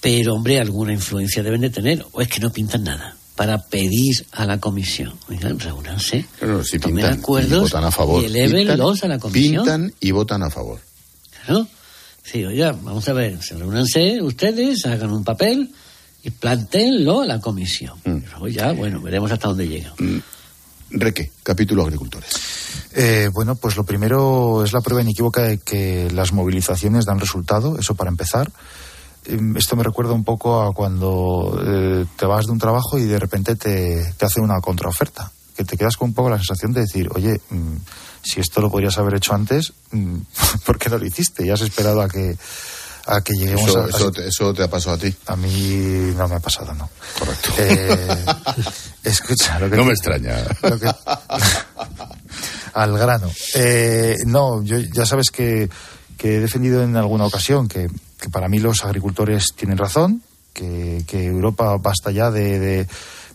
[0.00, 2.04] Pero, hombre, alguna influencia deben de tener.
[2.12, 5.14] O es que no pintan nada para pedir a la comisión.
[5.28, 6.26] Oigan, reúnanse,
[6.64, 8.22] si tomen acuerdos y, votan a favor.
[8.22, 9.64] y elévenlos a la comisión.
[9.64, 10.80] Pintan y votan a favor.
[11.48, 11.66] Claro.
[12.22, 15.72] Sí, oye, vamos a ver, se reúnanse ustedes, hagan un papel
[16.22, 17.98] y plantéenlo a la comisión.
[18.04, 18.18] Mm.
[18.30, 19.94] luego ya, bueno, veremos hasta dónde llega.
[19.98, 20.18] Mm.
[20.90, 22.30] Reque, capítulo agricultores.
[22.92, 27.78] Eh, bueno, pues lo primero es la prueba inequívoca de que las movilizaciones dan resultado,
[27.78, 28.50] eso para empezar.
[29.24, 33.04] Em, esto me recuerda un poco a cuando eh, te vas de un trabajo y
[33.04, 36.72] de repente te, te hacen una contraoferta, que te quedas con un poco la sensación
[36.72, 37.76] de decir, oye, mm,
[38.28, 39.72] si esto lo podrías haber hecho antes,
[40.66, 41.46] ¿por qué no lo hiciste?
[41.46, 42.36] Ya has esperado a que
[43.08, 45.14] a que lleguemos eso, a, eso, te, eso, te, ha pasado a ti?
[45.26, 46.90] A mí no me ha pasado, no.
[47.18, 47.52] Correcto.
[47.56, 48.24] Eh,
[49.04, 50.36] escucha, lo que no me extraña.
[52.74, 53.30] al grano.
[53.54, 55.70] Eh, no, yo ya sabes que,
[56.18, 57.88] que, he defendido en alguna ocasión que,
[58.20, 62.86] que, para mí los agricultores tienen razón, que, que Europa basta ya de, de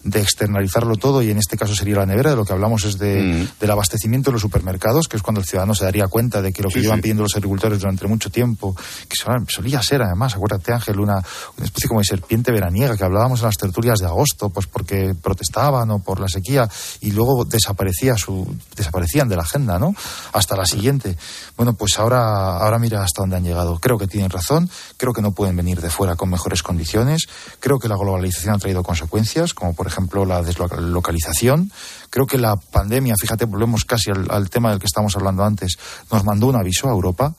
[0.03, 2.97] de externalizarlo todo y en este caso sería la nevera, de lo que hablamos es
[2.97, 3.59] de, mm.
[3.59, 6.61] del abastecimiento de los supermercados, que es cuando el ciudadano se daría cuenta de que
[6.61, 8.75] lo que llevan pidiendo los agricultores durante mucho tiempo,
[9.07, 9.15] que
[9.47, 11.15] solía ser además, acuérdate Ángel, una,
[11.57, 15.15] una especie como de serpiente veraniega que hablábamos en las tertulias de agosto, pues porque
[15.19, 19.95] protestaban o por la sequía y luego desaparecía su, desaparecían de la agenda, ¿no?
[20.33, 21.17] Hasta la siguiente.
[21.55, 23.79] Bueno, pues ahora, ahora mira hasta dónde han llegado.
[23.79, 27.27] Creo que tienen razón, creo que no pueden venir de fuera con mejores condiciones,
[27.59, 29.92] creo que la globalización ha traído consecuencias, como por ejemplo,
[30.25, 31.71] la deslocalización.
[32.09, 35.77] Creo que la pandemia, fíjate, volvemos casi al, tema del que estamos hablando antes,
[36.11, 37.33] nos mandó un aviso a Europa.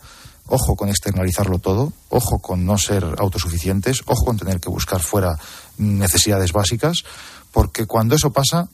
[0.47, 5.39] Ojo con externalizarlo todo, ojo con no ser autosuficientes, ojo con tener que buscar fuera
[5.79, 6.99] necesidades básicas,
[7.51, 8.69] porque cuando eso pasa,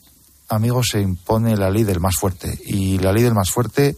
[0.49, 2.59] amigos, se impone la ley del más fuerte.
[2.65, 3.95] Y la ley del más fuerte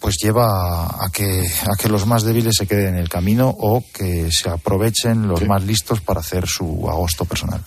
[0.00, 3.84] pues lleva a que, a que los más débiles se queden en el camino o
[3.92, 7.62] que se aprovechen los más listos para hacer su agosto personal.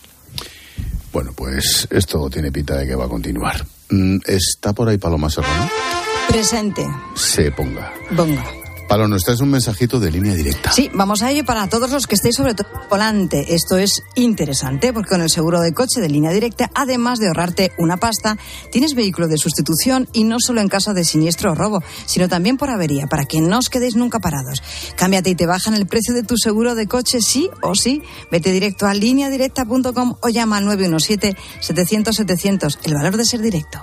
[1.12, 3.64] Bueno, pues esto tiene pinta de que va a continuar.
[3.90, 5.68] Mm, ¿Está por ahí Paloma Serrano?
[6.28, 6.86] Presente.
[7.14, 7.92] Se ponga.
[8.16, 8.61] Ponga.
[8.92, 10.70] Palo, nos traes un mensajito de línea directa.
[10.70, 13.54] Sí, vamos a ello para todos los que estéis sobre todo volante.
[13.54, 17.72] Esto es interesante porque con el seguro de coche de línea directa, además de ahorrarte
[17.78, 18.36] una pasta,
[18.70, 22.58] tienes vehículo de sustitución y no solo en caso de siniestro o robo, sino también
[22.58, 24.62] por avería, para que no os quedéis nunca parados.
[24.94, 28.02] Cámbiate y te bajan el precio de tu seguro de coche sí o sí.
[28.30, 32.76] Vete directo a lineadirecta.com o llama al 917-700-700.
[32.84, 33.82] El valor de ser directo.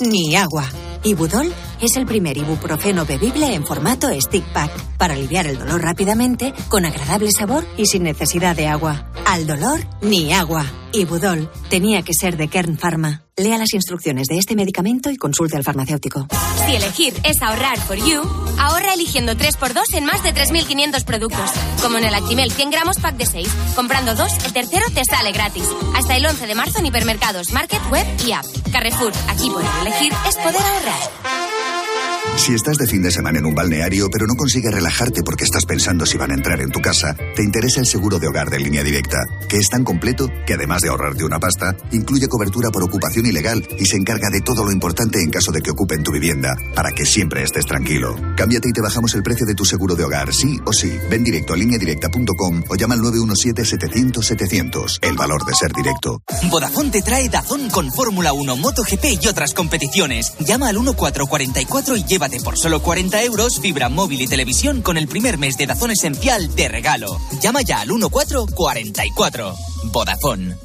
[0.00, 0.68] ni agua.
[1.02, 6.52] Ibudol es el primer ibuprofeno bebible en formato stick pack para aliviar el dolor rápidamente,
[6.68, 9.10] con agradable sabor y sin necesidad de agua.
[9.26, 10.66] Al dolor, ni agua.
[10.92, 13.22] Ibudol tenía que ser de Kern Pharma.
[13.36, 16.26] Lea las instrucciones de este medicamento y consulte al farmacéutico.
[16.66, 18.20] Si elegir es ahorrar for you,
[18.58, 21.50] ahorra eligiendo 3x2 en más de 3.500 productos.
[21.80, 23.48] Como en el Actimel 100 gramos pack de 6.
[23.74, 25.64] Comprando dos, el tercero te sale gratis.
[25.96, 28.44] Hasta el 11 de marzo en hipermercados, market, web y app.
[28.70, 31.79] Carrefour, aquí poder es poder ahorrar.
[32.40, 35.66] Si estás de fin de semana en un balneario pero no consigues relajarte porque estás
[35.66, 38.58] pensando si van a entrar en tu casa, te interesa el seguro de hogar de
[38.58, 42.82] línea directa, que es tan completo que además de ahorrarte una pasta, incluye cobertura por
[42.82, 46.12] ocupación ilegal y se encarga de todo lo importante en caso de que ocupen tu
[46.12, 48.16] vivienda, para que siempre estés tranquilo.
[48.38, 50.96] Cámbiate y te bajamos el precio de tu seguro de hogar, sí o sí.
[51.10, 55.00] Ven directo a lineadirecta.com o llama al 917-700-700.
[55.02, 56.22] El valor de ser directo.
[56.50, 60.32] Vodafone te trae Dazón con Fórmula 1, MotoGP y otras competiciones.
[60.38, 65.08] Llama al 1444 y llévate por solo 40 euros fibra móvil y televisión con el
[65.08, 67.18] primer mes de Dazón Esencial de regalo.
[67.42, 69.54] Llama ya al 1444.
[69.84, 70.56] Vodafone.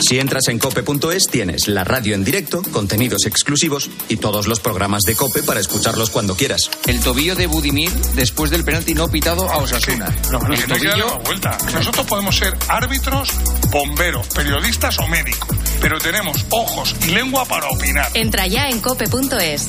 [0.00, 5.02] Si entras en cope.es tienes la radio en directo, contenidos exclusivos y todos los programas
[5.02, 6.70] de Cope para escucharlos cuando quieras.
[6.86, 10.14] El tobillo de Budimir después del penalti no pitado a Osasuna.
[10.30, 11.58] No, no, El no que darle tobillo- vuelta.
[11.74, 13.30] Nosotros podemos ser árbitros,
[13.72, 18.12] bomberos, periodistas o médicos, pero tenemos ojos y lengua para opinar.
[18.14, 19.68] Entra ya en cope.es.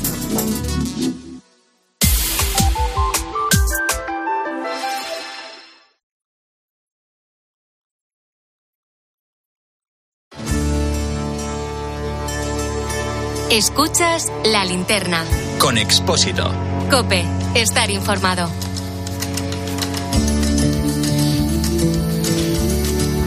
[13.51, 15.25] Escuchas la linterna.
[15.57, 16.53] Con Expósito.
[16.91, 18.47] Cope, estar informado.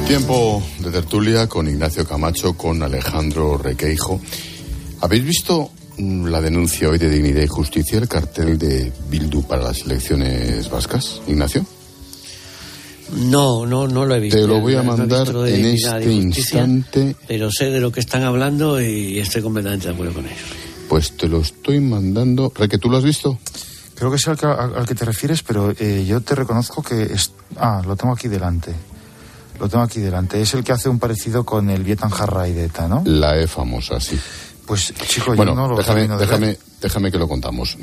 [0.06, 4.20] Tiempo de tertulia con Ignacio Camacho, con Alejandro Requeijo.
[5.00, 9.64] ¿Habéis visto mm, la denuncia hoy de Dignidad y Justicia, el cartel de Bildu para
[9.64, 11.66] las elecciones vascas, Ignacio?
[13.14, 14.38] No, no, no lo he visto.
[14.38, 17.16] Te lo voy a mandar en este justicia, instante.
[17.26, 20.38] Pero sé de lo que están hablando y estoy completamente de acuerdo con ellos.
[20.88, 22.52] Pues te lo estoy mandando.
[22.54, 23.38] Reque, ¿tú lo has visto?
[23.94, 26.82] Creo que es al que, al, al que te refieres, pero eh, yo te reconozco
[26.82, 27.02] que...
[27.04, 27.32] Es...
[27.56, 28.74] Ah, lo tengo aquí delante.
[29.60, 30.40] Lo tengo aquí delante.
[30.40, 33.02] Es el que hace un parecido con el Vietan Harray de ETA, ¿no?
[33.04, 34.18] La E famosa, sí.
[34.72, 37.76] Pues, chico, bueno, yo no lo déjame, de déjame, déjame que lo contamos.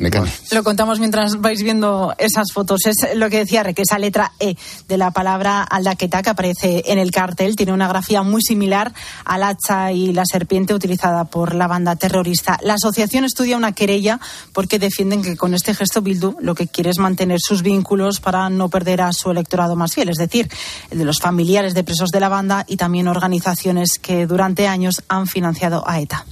[0.49, 2.80] Lo contamos mientras vais viendo esas fotos.
[2.88, 4.56] Es lo que decía Reque, esa letra E
[4.88, 7.56] de la palabra aldaqueta que aparece en el cartel.
[7.56, 8.91] Tiene una grafía muy similar
[9.23, 12.58] al hacha y la serpiente utilizada por la banda terrorista.
[12.63, 14.19] La asociación estudia una querella
[14.52, 18.49] porque defienden que con este gesto Bildu lo que quiere es mantener sus vínculos para
[18.49, 20.49] no perder a su electorado más fiel, es decir,
[20.89, 25.04] el de los familiares de presos de la banda y también organizaciones que durante años
[25.08, 26.25] han financiado a ETA.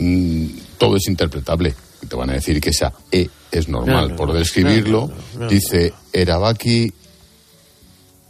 [0.00, 0.46] Mm,
[0.78, 1.74] todo es interpretable.
[2.08, 4.04] Te van a decir que esa E es normal.
[4.04, 5.48] No, no, Por describirlo, no.
[5.48, 6.92] dice Erabaki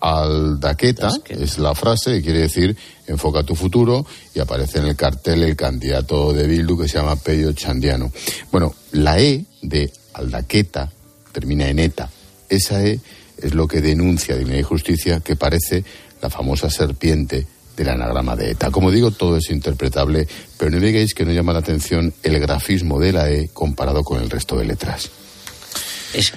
[0.01, 5.43] Aldaqueta, es la frase que quiere decir enfoca tu futuro y aparece en el cartel
[5.43, 8.11] el candidato de Bildu que se llama Pello Chandiano.
[8.51, 10.91] Bueno, la E de Aldaqueta
[11.33, 12.11] termina en ETA.
[12.49, 12.99] Esa E
[13.37, 15.85] es lo que denuncia Dignidad y Justicia que parece
[16.23, 17.47] la famosa serpiente
[17.81, 18.71] del anagrama de ETA.
[18.71, 20.29] Como digo, todo es interpretable,
[20.59, 24.21] pero no digáis que no llama la atención el grafismo de la E comparado con
[24.21, 25.11] el resto de letras.
[26.13, 26.33] Es,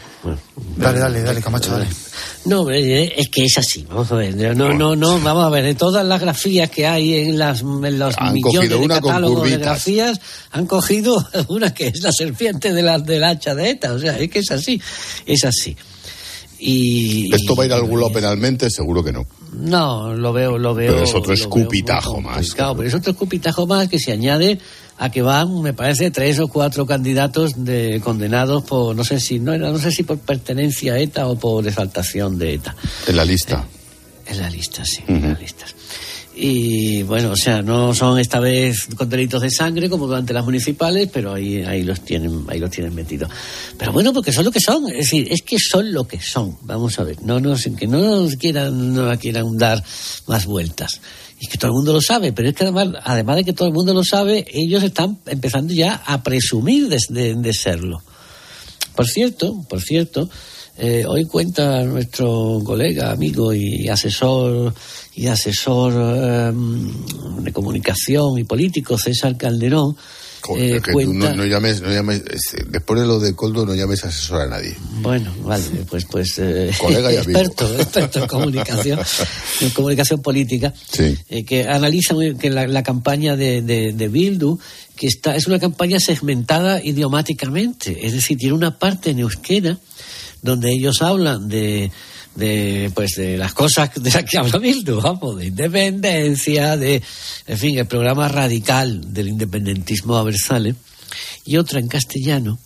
[0.78, 1.88] dale, dale, dale, Camacho, dale.
[2.46, 4.56] No, eh, es que es así, vamos a ver.
[4.56, 5.66] No, no, no, vamos a ver.
[5.66, 10.22] De todas las grafías que hay en, las, en los millones de catálogos de grafías,
[10.52, 13.94] han cogido una que es la serpiente de la, del hacha de ETA.
[13.94, 14.80] O sea, es que es así,
[15.26, 15.76] es así.
[16.66, 18.70] Y, ¿Esto va a ir a algún lado penalmente?
[18.70, 19.26] Seguro que no.
[19.52, 20.94] No, lo veo, lo veo.
[20.94, 22.54] Pero es otro escupitajo más.
[22.54, 24.60] Claro, pero es otro escupitajo más que se añade
[24.98, 29.40] a que van, me parece, tres o cuatro candidatos de condenados por, no sé si,
[29.40, 32.76] no, no sé si por pertenencia a ETA o por exaltación de ETA.
[33.08, 33.66] En la lista.
[34.26, 35.66] Eh, en la lista, sí, en la lista.
[36.36, 40.44] Y bueno, o sea, no son esta vez con delitos de sangre como durante las
[40.44, 43.30] municipales, pero ahí, ahí los tienen, ahí los tienen metidos.
[43.78, 46.58] Pero bueno, porque son lo que son, es decir, es que son lo que son.
[46.64, 49.84] Vamos a ver, no nos, que no nos quieran, no quieran dar
[50.26, 51.02] más vueltas.
[51.40, 53.68] Y que todo el mundo lo sabe, pero es que además, además de que todo
[53.68, 58.02] el mundo lo sabe, ellos están empezando ya a presumir de, de serlo.
[58.96, 60.30] Por cierto, por cierto,
[60.78, 64.74] eh, hoy cuenta nuestro colega, amigo y asesor
[65.16, 69.96] y asesor em, de comunicación y político César Calderón.
[70.58, 72.22] Eh, no, llames, no llames,
[72.68, 74.76] después de lo de Coldo no llames asesor a nadie.
[75.02, 79.00] Bueno, vale, pues, pues eh, Colega y experto, experto en comunicación,
[79.62, 80.74] en comunicación política,
[81.48, 84.60] que analiza que la, campaña de, de, de Bildu
[84.98, 89.78] que está es una campaña segmentada idiomáticamente, es decir, tiene una parte en euskera
[90.42, 91.90] donde ellos hablan de,
[92.36, 97.02] de pues de las cosas de las que habla Bildu, vamos, de independencia, de
[97.48, 100.76] en fin, el programa radical del independentismo aversale,
[101.46, 102.58] y otra en castellano,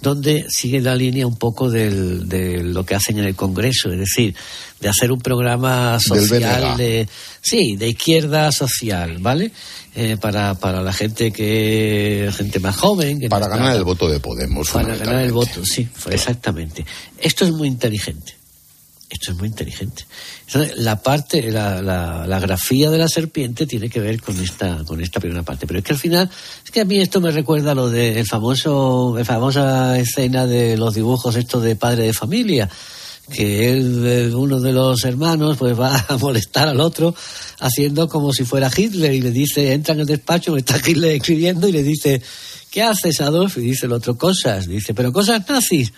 [0.00, 3.98] donde sigue la línea un poco del, de lo que hacen en el Congreso, es
[3.98, 4.34] decir,
[4.80, 7.08] de hacer un programa social de
[7.40, 9.52] sí, de izquierda social, ¿vale?
[9.94, 14.70] Eh, para, para la gente que gente más joven, para ganar el voto de Podemos,
[14.70, 16.84] para ganar el voto, sí, exactamente.
[17.18, 18.41] Esto es muy inteligente.
[19.12, 20.06] Esto es muy inteligente.
[20.76, 25.20] la parte, la, la, grafía de la serpiente tiene que ver con esta, con esta
[25.20, 25.66] primera parte.
[25.66, 26.30] Pero es que al final,
[26.64, 30.46] es que a mí esto me recuerda a lo de el famoso, la famosa escena
[30.46, 32.70] de los dibujos estos de padre de familia
[33.30, 37.14] que él, uno de los hermanos, pues va a molestar al otro
[37.60, 41.68] haciendo como si fuera Hitler y le dice, entra en el despacho, está Hitler escribiendo
[41.68, 42.20] y le dice,
[42.70, 43.58] ¿qué haces, Adolf?
[43.58, 44.66] Y dice el otro, cosas.
[44.66, 45.92] Dice, pero cosas nazis.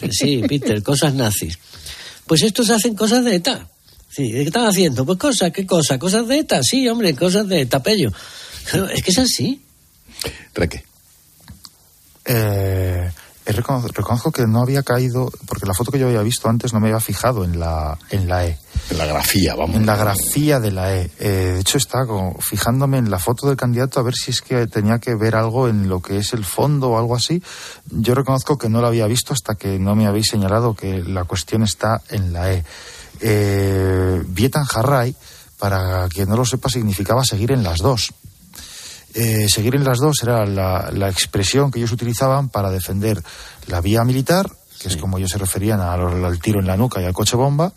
[0.00, 1.58] Dice, sí, Peter, cosas nazis.
[2.26, 3.68] Pues estos hacen cosas de ETA.
[4.08, 5.06] Sí, ¿qué están haciendo?
[5.06, 5.98] Pues cosas, ¿qué cosa?
[5.98, 8.12] Cosas de ETA, sí, hombre, cosas de ETA, pello.
[8.92, 9.62] es que es así.
[10.54, 10.84] Reque.
[12.24, 13.10] Eh,
[13.46, 16.88] reconozco, que no había caído, porque la foto que yo había visto antes no me
[16.88, 18.58] había fijado en la, en la E.
[18.90, 19.76] En la grafía, vamos.
[19.76, 21.10] En la grafía de la E.
[21.18, 24.40] Eh, de hecho, estaba como fijándome en la foto del candidato a ver si es
[24.40, 27.42] que tenía que ver algo en lo que es el fondo o algo así.
[27.90, 31.24] Yo reconozco que no lo había visto hasta que no me habéis señalado que la
[31.24, 32.64] cuestión está en la E.
[33.20, 35.14] Eh, Vietan Harray,
[35.58, 38.12] para quien no lo sepa, significaba seguir en las dos.
[39.14, 43.22] Eh, seguir en las dos era la, expresión que ellos utilizaban para defender
[43.66, 44.50] la vía militar,
[44.80, 47.72] que es como ellos se referían al, tiro en la nuca y al coche bomba,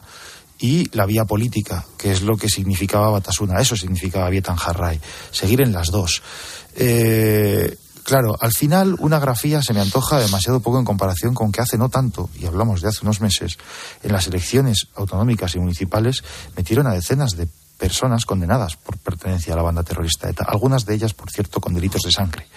[0.58, 3.60] y la vía política, que es lo que significaba Batasuna.
[3.60, 5.02] Eso significaba Vietan Harray.
[5.32, 6.22] Seguir en las dos.
[6.76, 11.60] Eh, claro, al final una grafía se me antoja demasiado poco en comparación con que
[11.60, 13.58] hace no tanto, y hablamos de hace unos meses,
[14.02, 16.24] en las elecciones autonómicas y municipales
[16.56, 20.96] metieron a decenas de personas condenadas por pertenencia a la banda terrorista ETA, algunas de
[20.96, 22.48] ellas, por cierto, con delitos de sangre.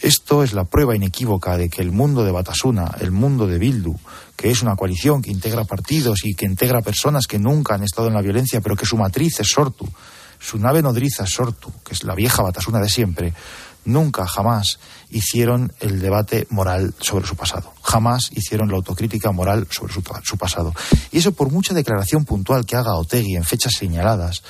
[0.00, 3.94] Esto es la prueba inequívoca de que el mundo de Batasuna, el mundo de Bildu,
[4.34, 8.08] que es una coalición que integra partidos y que integra personas que nunca han estado
[8.08, 9.86] en la violencia, pero que su matriz es Sortu,
[10.38, 13.34] su nave nodriza es Sortu, que es la vieja Batasuna de siempre,
[13.84, 14.78] nunca, jamás
[15.10, 17.72] hicieron el debate moral sobre su pasado.
[17.82, 20.02] Jamás hicieron la autocrítica moral sobre su,
[20.36, 20.74] pasado.
[21.10, 24.42] Y eso por mucha declaración puntual que haga Otegui en fechas señaladas,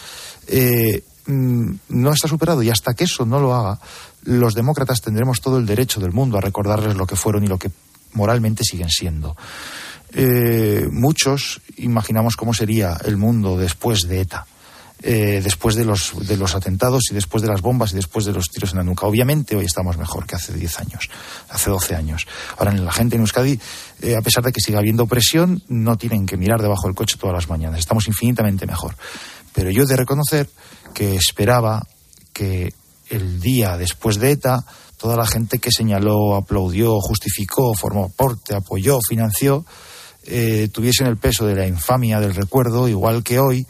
[0.47, 2.62] eh, mm, no está superado.
[2.62, 3.78] Y hasta que eso no lo haga,
[4.24, 7.59] los demócratas tendremos todo el derecho del mundo a recordarles lo que fueron y lo
[7.59, 7.70] que
[8.12, 9.37] moralmente siguen siendo.
[10.12, 14.47] Eh, muchos imaginamos cómo sería el mundo después de ETA.
[15.03, 18.34] Eh, después de los, de los atentados y después de las bombas y después de
[18.34, 19.07] los tiros en la nuca.
[19.07, 21.09] Obviamente hoy estamos mejor que hace 10 años,
[21.48, 22.26] hace 12 años.
[22.59, 23.59] Ahora la gente en Euskadi,
[24.03, 27.16] eh, a pesar de que siga habiendo presión, no tienen que mirar debajo del coche
[27.18, 27.78] todas las mañanas.
[27.78, 28.94] Estamos infinitamente mejor.
[29.55, 30.51] Pero yo he de reconocer
[30.92, 31.82] que esperaba
[32.34, 32.74] que
[33.09, 34.66] el día después de ETA,
[34.98, 39.64] toda la gente que señaló, aplaudió, justificó, formó parte, apoyó, financió,
[40.24, 43.66] eh, tuviesen el peso de la infamia del recuerdo, igual que hoy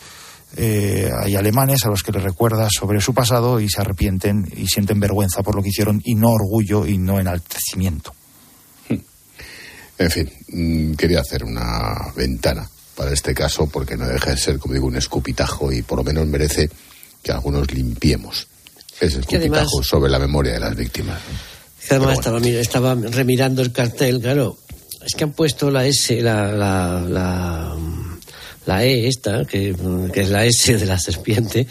[0.56, 4.66] eh, hay alemanes a los que les recuerda sobre su pasado y se arrepienten y
[4.66, 8.14] sienten vergüenza por lo que hicieron y no orgullo y no enaltecimiento.
[9.98, 14.58] En fin, mm, quería hacer una ventana para este caso porque no deja de ser,
[14.58, 16.70] como digo, un escupitajo y por lo menos merece
[17.22, 18.46] que algunos limpiemos
[18.98, 21.20] ese escupitajo sobre la memoria de las víctimas.
[21.90, 24.58] además estaba, remirando el cartel, claro,
[25.04, 27.76] es que han puesto la S, la, la, la,
[28.78, 29.74] E esta, que,
[30.12, 31.66] que, es la S de la serpiente,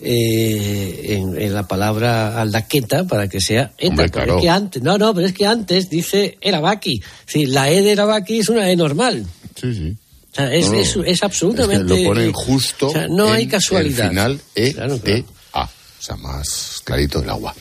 [0.00, 4.04] eh, en, la palabra aldaqueta para que sea ETA.
[4.04, 7.02] es que antes, no, no, pero es que antes dice Erabaki.
[7.24, 9.26] Sí, la E de Erabaki es una E normal.
[9.60, 9.96] Sí, sí.
[10.32, 12.02] O sea, es, es, absolutamente.
[12.02, 12.88] lo ponen justo.
[12.88, 14.04] O sea, no hay casualidad.
[14.04, 15.24] El final E, T,
[15.54, 15.64] A.
[15.64, 17.54] O sea, más clarito el agua.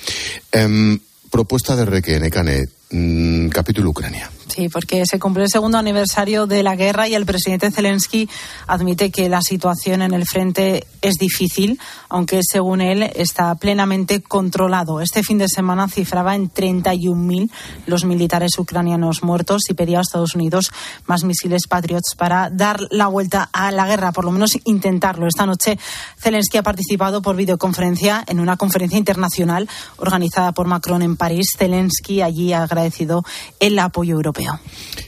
[0.51, 0.99] Em,
[1.31, 4.29] propuesta de Requene Canet, mm, capítulo Ucrania.
[4.47, 8.29] Sí, porque se cumple el segundo aniversario de la guerra y el presidente Zelensky
[8.67, 11.79] admite que la situación en el frente es difícil,
[12.09, 15.01] aunque según él está plenamente controlado.
[15.01, 17.49] Este fin de semana cifraba en 31.000
[17.87, 20.71] los militares ucranianos muertos y pedía a Estados Unidos
[21.07, 25.27] más misiles Patriots para dar la vuelta a la guerra, por lo menos intentarlo.
[25.27, 25.79] Esta noche
[26.19, 29.67] Zelensky ha participado por videoconferencia en una conferencia internacional
[29.97, 31.47] organizada por Macron en París.
[31.57, 33.23] Zelensky allí ha agradecido
[33.59, 34.34] el apoyo europeo.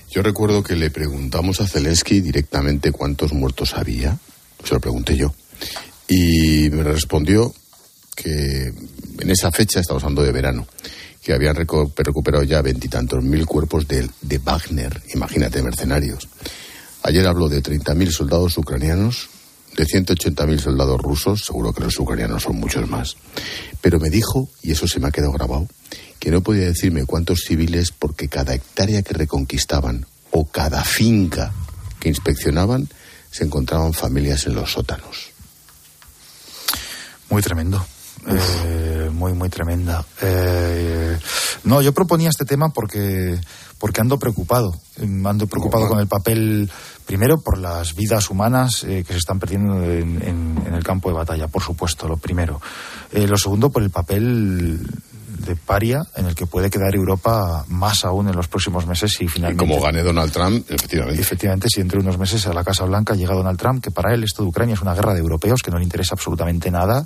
[0.09, 4.17] Yo recuerdo que le preguntamos a Zelensky directamente cuántos muertos había.
[4.63, 5.33] Se lo pregunté yo.
[6.07, 7.53] Y me respondió
[8.15, 8.73] que
[9.19, 10.67] en esa fecha, estamos hablando de verano,
[11.21, 16.27] que habían recuperado ya veintitantos mil cuerpos de, de Wagner, imagínate, mercenarios.
[17.03, 19.29] Ayer habló de 30.000 soldados ucranianos,
[19.75, 23.15] de 180.000 soldados rusos, seguro que los ucranianos son muchos más.
[23.81, 25.67] Pero me dijo, y eso se me ha quedado grabado,
[26.19, 31.53] que no podía decirme cuántos civiles porque cada hectárea que reconquistaban o cada finca
[31.99, 32.89] que inspeccionaban
[33.31, 35.31] se encontraban familias en los sótanos.
[37.29, 37.85] Muy tremendo.
[38.27, 40.05] Eh, muy, muy tremenda.
[40.21, 41.17] Eh,
[41.63, 43.39] no, yo proponía este tema porque,
[43.77, 44.75] porque ando preocupado.
[44.99, 46.69] Ando preocupado con el papel,
[47.05, 51.15] primero, por las vidas humanas eh, que se están perdiendo en, en, el campo de
[51.15, 52.61] batalla, por supuesto, lo primero.
[53.11, 54.79] lo segundo, por el papel
[55.39, 59.27] de paria en el que puede quedar Europa más aún en los próximos meses y
[59.27, 59.65] finalmente.
[59.65, 61.21] como gane Donald Trump, efectivamente.
[61.21, 64.23] Efectivamente, si entre unos meses a la Casa Blanca llega Donald Trump, que para él
[64.23, 67.05] esto de Ucrania es una guerra de europeos que no le interesa absolutamente nada.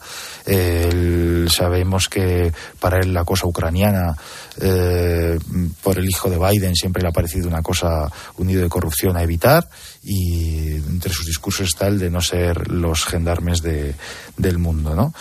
[1.47, 4.15] sabemos que para él la cosa ucraniana,
[4.59, 5.37] eh,
[5.83, 9.17] por el hijo de Biden, siempre le ha parecido una cosa, un nido de corrupción
[9.17, 9.67] a evitar
[10.03, 13.95] y entre sus discursos está el de no ser los gendarmes de,
[14.37, 15.13] del mundo, ¿no?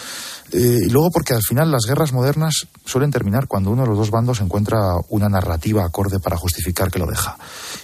[0.52, 3.98] Eh, y luego porque al final las guerras modernas suelen terminar cuando uno de los
[3.98, 4.78] dos bandos encuentra
[5.08, 7.36] una narrativa acorde para justificar que lo deja.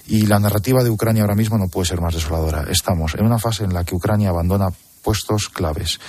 [0.09, 2.65] Y la narrativa de Ucrania ahora mismo no puede ser más desoladora.
[2.69, 4.69] Estamos en una fase en la que Ucrania abandona
[5.03, 6.01] puestos claves,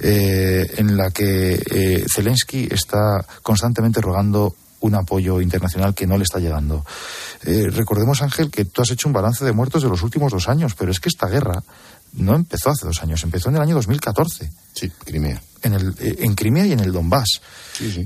[0.00, 6.24] eh, en la que eh, Zelensky está constantemente rogando un apoyo internacional que no le
[6.24, 6.84] está llegando.
[7.42, 10.74] recordemos, Ángel, que tú has hecho un balance de muertos de los últimos dos años,
[10.74, 11.62] pero es que esta guerra
[12.14, 14.50] no empezó hace dos años, empezó en el año 2014.
[14.74, 15.40] Sí, Crimea.
[15.62, 17.40] En, el, eh, en Crimea y en el Donbass.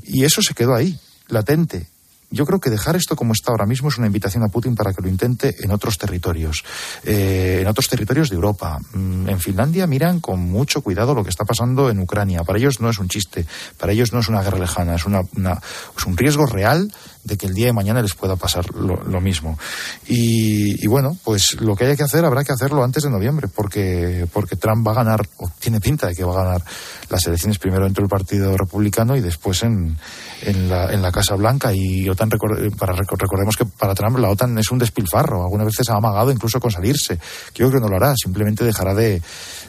[0.05, 0.99] Y eso se quedó ahí,
[1.29, 1.89] latente.
[2.31, 4.93] Yo creo que dejar esto como está ahora mismo es una invitación a Putin para
[4.93, 6.65] que lo intente en otros territorios,
[7.05, 8.79] eh, en otros territorios de Europa.
[8.93, 12.43] Mm, en Finlandia miran con mucho cuidado lo que está pasando en Ucrania.
[12.43, 13.47] Para ellos no es un chiste,
[13.79, 16.93] para ellos no es una guerra lejana, es, una, es un riesgo real
[17.25, 19.59] de que el día de mañana les pueda pasar lo, mismo.
[20.07, 24.27] Y, bueno, pues lo que haya que hacer habrá que hacerlo antes de noviembre, porque,
[24.33, 26.65] porque Trump va a ganar, o tiene pinta de que va a ganar
[27.09, 29.97] las elecciones primero dentro del Partido Republicano y después en,
[30.45, 31.73] en, la, en la Casa Blanca.
[31.75, 32.31] Y OTAN,
[32.79, 35.43] para, recordemos que para Trump la OTAN es un despilfarro.
[35.43, 37.19] Algunas veces ha amagado incluso con salirse.
[37.55, 39.21] Yo creo que no lo hará, simplemente dejará de,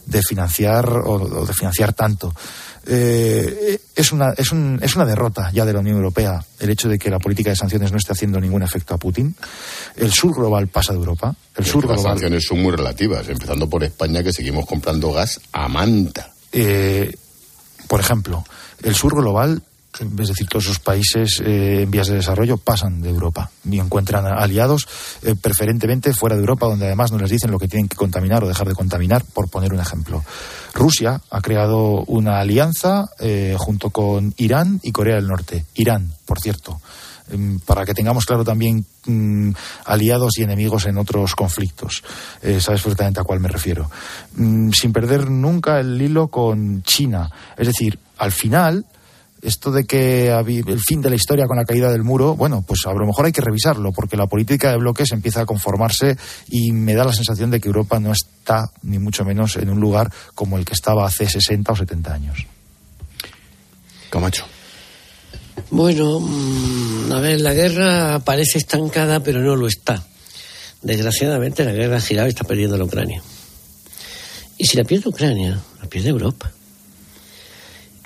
[0.05, 2.33] de financiar o de financiar tanto.
[2.87, 6.87] Eh, es, una, es, un, es una derrota ya de la Unión Europea el hecho
[6.87, 9.35] de que la política de sanciones no esté haciendo ningún efecto a Putin.
[9.95, 11.35] El sur global pasa de Europa.
[11.55, 12.03] El sur global...
[12.03, 16.31] Las sanciones son muy relativas, empezando por España, que seguimos comprando gas a manta.
[16.51, 17.11] Eh,
[17.87, 18.43] por ejemplo,
[18.83, 19.63] el sur global
[19.99, 24.25] es decir, todos esos países eh, en vías de desarrollo pasan de Europa y encuentran
[24.25, 24.87] aliados
[25.21, 28.43] eh, preferentemente fuera de Europa, donde además no les dicen lo que tienen que contaminar
[28.43, 30.23] o dejar de contaminar, por poner un ejemplo.
[30.73, 35.65] Rusia ha creado una alianza eh, junto con Irán y Corea del Norte.
[35.75, 36.81] Irán, por cierto
[37.31, 39.51] em, para que tengamos claro también mm,
[39.85, 42.03] aliados y enemigos en otros conflictos.
[42.41, 43.89] sabes perfectamente a cuál me refiero.
[44.35, 47.31] Mm, sin perder nunca el hilo con China.
[47.57, 48.85] Es decir, al final,
[49.45, 52.81] esto de que el fin de la historia con la caída del muro, bueno, pues
[52.85, 56.17] a lo mejor hay que revisarlo, porque la política de bloques empieza a conformarse
[56.49, 59.79] y me da la sensación de que Europa no está, ni mucho menos, en un
[59.79, 62.45] lugar como el que estaba hace 60 o 70 años.
[64.09, 64.45] Camacho.
[65.69, 70.03] Bueno, mm, a ver, la guerra parece estancada, pero no lo está.
[70.81, 73.21] Desgraciadamente la guerra ha girado y está perdiendo la Ucrania.
[74.57, 76.51] Y si la pierde Ucrania, la pierde Europa.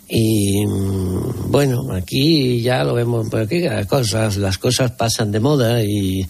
[0.10, 5.39] Y mm, bueno, aquí ya lo vemos, pero aquí las cosas, las cosas pasan de
[5.39, 6.28] moda y,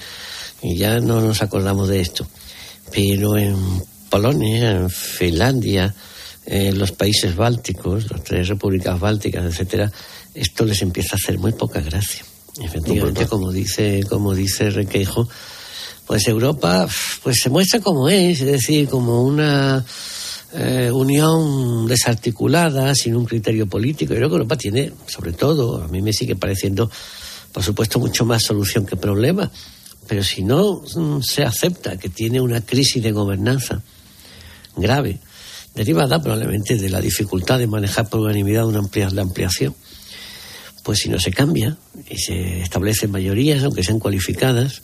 [0.62, 2.28] y ya no nos acordamos de esto.
[2.92, 3.56] Pero en
[4.10, 5.94] Polonia, en Finlandia,
[6.46, 9.92] en los países bálticos, las tres repúblicas bálticas, etcétera,
[10.34, 12.26] esto les empieza a hacer muy poca gracia.
[12.62, 15.30] Efectivamente, como dice, como dice Requeijo,
[16.06, 16.88] pues Europa
[17.24, 19.86] pues se muestra como es, es decir, como una
[20.54, 24.14] eh, unión desarticulada, sin un criterio político.
[24.14, 26.90] Yo creo que Europa tiene, sobre todo, a mí me sigue pareciendo,
[27.52, 29.52] por supuesto, mucho más solución que problema.
[30.08, 33.82] Pero si no mm, se acepta que tiene una crisis de gobernanza
[34.76, 35.20] grave,
[35.76, 38.82] derivada probablemente de la dificultad de manejar por unanimidad una
[39.12, 39.76] la ampliación,
[40.84, 41.78] pues si no se cambia
[42.10, 44.82] y se establecen mayorías, aunque sean cualificadas,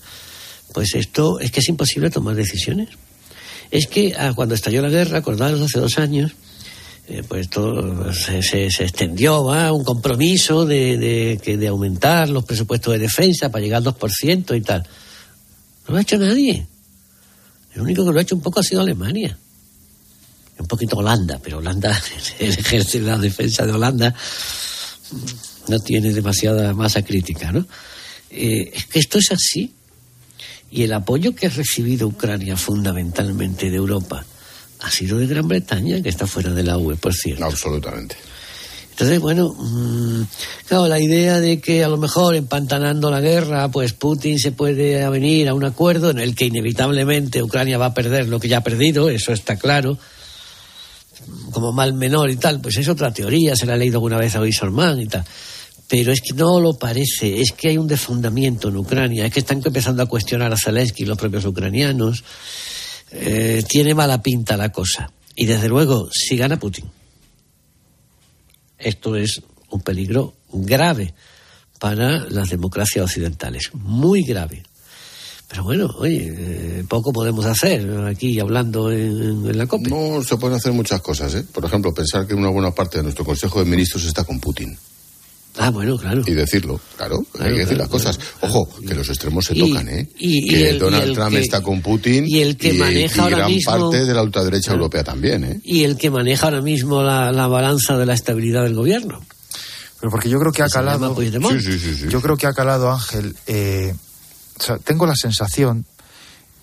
[0.74, 2.90] pues esto es que es imposible tomar decisiones.
[3.72, 6.32] Es que ah, cuando estalló la guerra, acordados hace dos años,
[7.08, 13.00] eh, pues todo se, se, extendió a un compromiso de, de aumentar los presupuestos de
[13.00, 14.82] defensa para llegar al 2% y tal.
[15.88, 16.66] No lo ha hecho nadie.
[17.76, 19.38] El único que lo ha hecho un poco ha sido Alemania.
[20.58, 22.02] Un poquito Holanda, pero Holanda,
[22.40, 24.16] el ejército de la defensa de Holanda
[25.68, 27.68] no tiene demasiada masa crítica, ¿no?
[28.30, 29.74] Eh, es que esto es así.
[30.76, 34.26] Y el apoyo que ha recibido Ucrania fundamentalmente de Europa
[34.82, 37.46] ha sido de Gran Bretaña, que está fuera de la UE, por cierto.
[37.46, 38.18] Absolutamente.
[38.92, 40.24] Entonces, bueno, mmm,
[40.68, 45.10] claro, la idea de que a lo mejor empantanando la guerra, pues Putin se puede
[45.10, 48.58] venir a un acuerdo en el que inevitablemente Ucrania va a perder lo que ya
[48.58, 49.98] ha perdido, eso está claro,
[51.52, 54.36] como mal menor y tal, pues es otra teoría, se la ha leído alguna vez
[54.36, 55.24] a Oisorman y tal
[55.88, 59.40] pero es que no lo parece, es que hay un defundamiento en Ucrania, es que
[59.40, 62.24] están empezando a cuestionar a Zelensky los propios ucranianos,
[63.12, 65.12] eh, tiene mala pinta la cosa.
[65.36, 66.86] Y desde luego, si gana Putin,
[68.80, 71.14] esto es un peligro grave
[71.80, 74.64] para las democracias occidentales, muy grave.
[75.48, 79.90] Pero bueno, oye, eh, poco podemos hacer aquí hablando en, en, la COPE.
[79.90, 81.44] No se pueden hacer muchas cosas, ¿eh?
[81.44, 84.76] Por ejemplo, pensar que una buena parte de nuestro Consejo de Ministros está con Putin.
[85.58, 86.22] Ah, bueno, claro.
[86.26, 88.18] Y decirlo, claro, claro hay que decir claro, las cosas.
[88.18, 90.10] Claro, Ojo, que los extremos se y, tocan, ¿eh?
[90.18, 93.38] Y, que el, Donald el Trump que, está con Putin y el que maneja ahora
[93.38, 95.62] gran mismo, parte de la ultraderecha europea también, ¿eh?
[95.64, 99.22] Y el que maneja ahora mismo la, la balanza de la estabilidad del gobierno.
[100.00, 101.16] Pero porque yo creo que ha calado.
[101.16, 102.06] Sí, sí, sí.
[102.10, 103.36] Yo creo que ha calado, Ángel.
[103.48, 103.94] eh,
[104.60, 105.86] o sea, tengo la sensación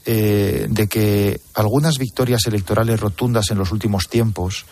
[0.05, 4.65] eh, de que algunas victorias electorales rotundas en los últimos tiempos,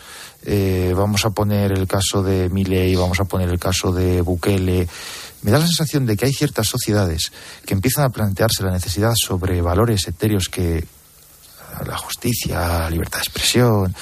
[0.45, 4.89] eh, vamos a poner el caso de Milei, vamos a poner el caso de Bukele,
[5.43, 7.33] me da la sensación de que hay ciertas sociedades
[7.65, 10.85] que empiezan a plantearse la necesidad sobre valores etéreos que
[11.87, 13.95] la justicia, la libertad de expresión,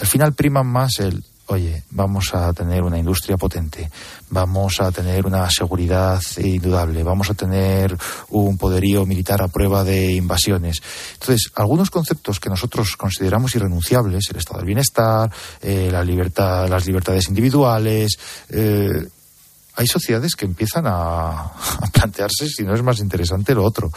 [0.00, 3.90] al final priman más el oye, vamos a tener una industria potente,
[4.30, 7.96] vamos a tener una seguridad indudable, vamos a tener
[8.30, 10.82] un poderío militar a prueba de invasiones.
[11.14, 15.30] Entonces, algunos conceptos que nosotros consideramos irrenunciables, el estado del bienestar,
[15.60, 19.08] eh, la libertad, las libertades individuales, eh,
[19.74, 23.90] hay sociedades que empiezan a, a, plantearse si no es más interesante lo otro.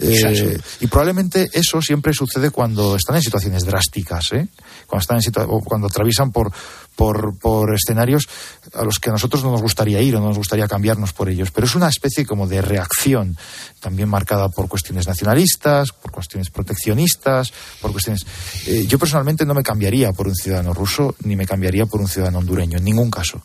[0.00, 4.48] Eh, y probablemente eso siempre sucede cuando están en situaciones drásticas, ¿eh?
[4.86, 6.52] cuando, están en situa o cuando atraviesan por,
[6.94, 8.28] por, por, escenarios
[8.72, 11.28] a los que a nosotros no nos gustaría ir o no nos gustaría cambiarnos por
[11.28, 11.50] ellos.
[11.50, 13.36] Pero es una especie como de reacción,
[13.80, 18.24] también marcada por cuestiones nacionalistas, por cuestiones proteccionistas, por cuestiones.
[18.66, 22.08] Eh, yo personalmente no me cambiaría por un ciudadano ruso ni me cambiaría por un
[22.08, 23.42] ciudadano hondureño, en ningún caso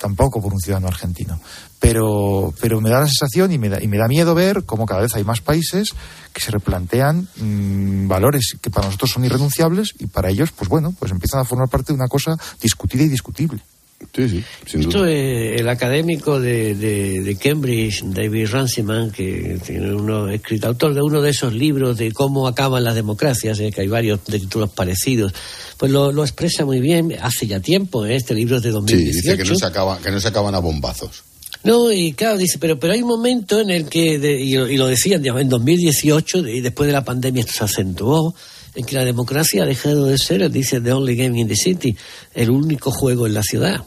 [0.00, 1.38] tampoco por un ciudadano argentino.
[1.78, 4.86] Pero, pero me da la sensación y me da, y me da miedo ver cómo
[4.86, 5.94] cada vez hay más países
[6.32, 10.94] que se replantean mmm, valores que para nosotros son irrenunciables y para ellos, pues bueno,
[10.98, 13.62] pues empiezan a formar parte de una cosa discutida y discutible.
[14.14, 15.10] Sí, sí, sin Esto duda.
[15.12, 21.02] es el académico de, de, de, Cambridge, David Runciman, que tiene uno, escrito, autor de
[21.02, 24.70] uno de esos libros de cómo acaban las democracias, eh, que hay varios de títulos
[24.70, 25.34] parecidos,
[25.76, 29.12] pues lo, lo, expresa muy bien hace ya tiempo, eh, este libro es de 2018.
[29.12, 31.22] Sí, dice que no se, acaba, que no se acaban a bombazos.
[31.62, 34.76] No, y claro, dice, pero, pero hay un momento en el que, de, y, y,
[34.78, 38.34] lo decían, digamos, en 2018, y después de la pandemia esto se acentuó,
[38.74, 41.94] en que la democracia ha dejado de ser, dice The Only Game in the City,
[42.34, 43.84] el único juego en la ciudad.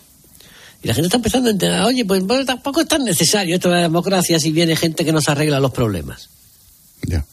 [0.83, 3.69] Y la gente está empezando a entender, oye, pues bueno, tampoco es tan necesario esto
[3.69, 6.29] de la democracia si viene gente que nos arregla los problemas.
[7.07, 7.25] Ya.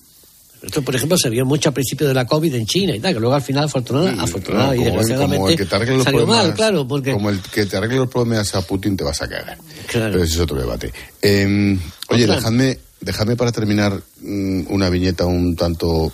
[0.62, 3.14] Esto, por ejemplo, se vio mucho al principio de la COVID en China y tal,
[3.14, 6.04] que luego al final, afortunada, Sí, afortunada y desgraciadamente, como el que te arregle los
[6.04, 7.12] salió problemas- mal, claro, porque...
[7.12, 9.58] Como el que te arregle los problemas a Putin te vas a cagar.
[9.86, 10.12] Claro.
[10.12, 10.92] Pero ese es otro debate.
[11.22, 11.78] Eh,
[12.08, 16.12] oye, dejadme Dejadme para terminar mm, una viñeta un tanto,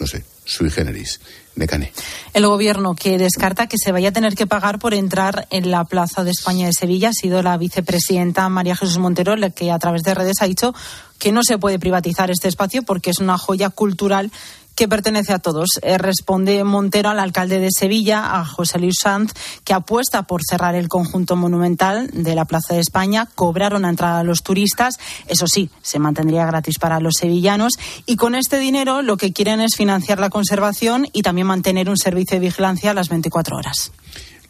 [0.00, 1.20] no sé, sui generis.
[1.56, 1.92] Necane.
[2.34, 5.84] El gobierno que descarta que se vaya a tener que pagar por entrar en la
[5.84, 9.78] Plaza de España de Sevilla ha sido la vicepresidenta María Jesús Montero, la que a
[9.78, 10.74] través de redes ha dicho
[11.18, 14.30] que no se puede privatizar este espacio porque es una joya cultural
[14.76, 15.80] que pertenece a todos.
[15.82, 19.32] Eh, responde Montero al alcalde de Sevilla, a José Luis Sanz,
[19.64, 23.26] que apuesta por cerrar el conjunto monumental de la Plaza de España.
[23.34, 24.98] Cobraron a entrada a los turistas.
[25.26, 27.72] Eso sí, se mantendría gratis para los sevillanos.
[28.04, 31.96] Y con este dinero lo que quieren es financiar la conservación y también mantener un
[31.96, 33.92] servicio de vigilancia a las 24 horas.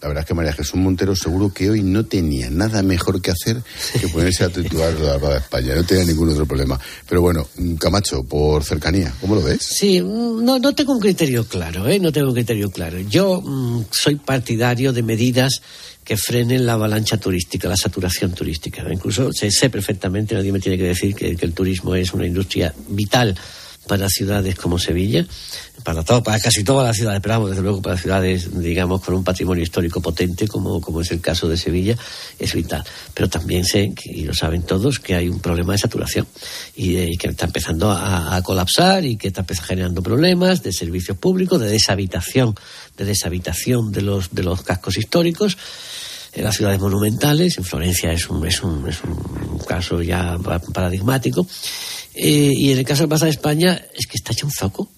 [0.01, 3.31] La verdad es que María Jesús Montero seguro que hoy no tenía nada mejor que
[3.31, 3.63] hacer
[3.99, 5.75] que ponerse a titular la de España.
[5.75, 6.79] No tenía ningún otro problema.
[7.09, 9.63] Pero bueno, Camacho, por cercanía, ¿cómo lo ves?
[9.63, 11.99] Sí, no, no tengo un criterio claro, ¿eh?
[11.99, 12.99] No tengo un criterio claro.
[13.01, 15.61] Yo mm, soy partidario de medidas
[16.05, 18.85] que frenen la avalancha turística, la saturación turística.
[18.93, 22.73] Incluso sé, sé perfectamente, nadie me tiene que decir que el turismo es una industria
[22.89, 23.37] vital
[23.87, 25.27] para ciudades como Sevilla,
[25.87, 29.15] para, todo, para casi todas las ciudades, pero vamos, desde luego para ciudades, digamos, con
[29.15, 31.97] un patrimonio histórico potente, como, como es el caso de Sevilla,
[32.41, 32.83] es vital.
[33.15, 36.27] Pero también sé, y lo saben todos, que hay un problema de saturación
[36.75, 41.69] y, que está empezando a, colapsar y que está generando problemas de servicios públicos, de
[41.69, 42.57] deshabitación,
[42.97, 45.57] de deshabitación de los, de los cascos históricos
[46.33, 50.37] en las ciudades monumentales, en Florencia es un, es un, es un caso ya
[50.75, 51.47] paradigmático,
[52.13, 54.91] eh, y en el caso de Plaza de España es que está hecho un zoco.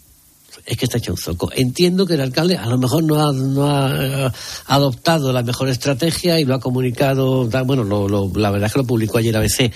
[0.64, 1.50] Es que está hecho un zoco.
[1.54, 4.30] Entiendo que el alcalde a lo mejor no ha, no ha eh,
[4.66, 7.48] adoptado la mejor estrategia y lo ha comunicado.
[7.64, 9.72] Bueno, la verdad es que lo publicó ayer ABC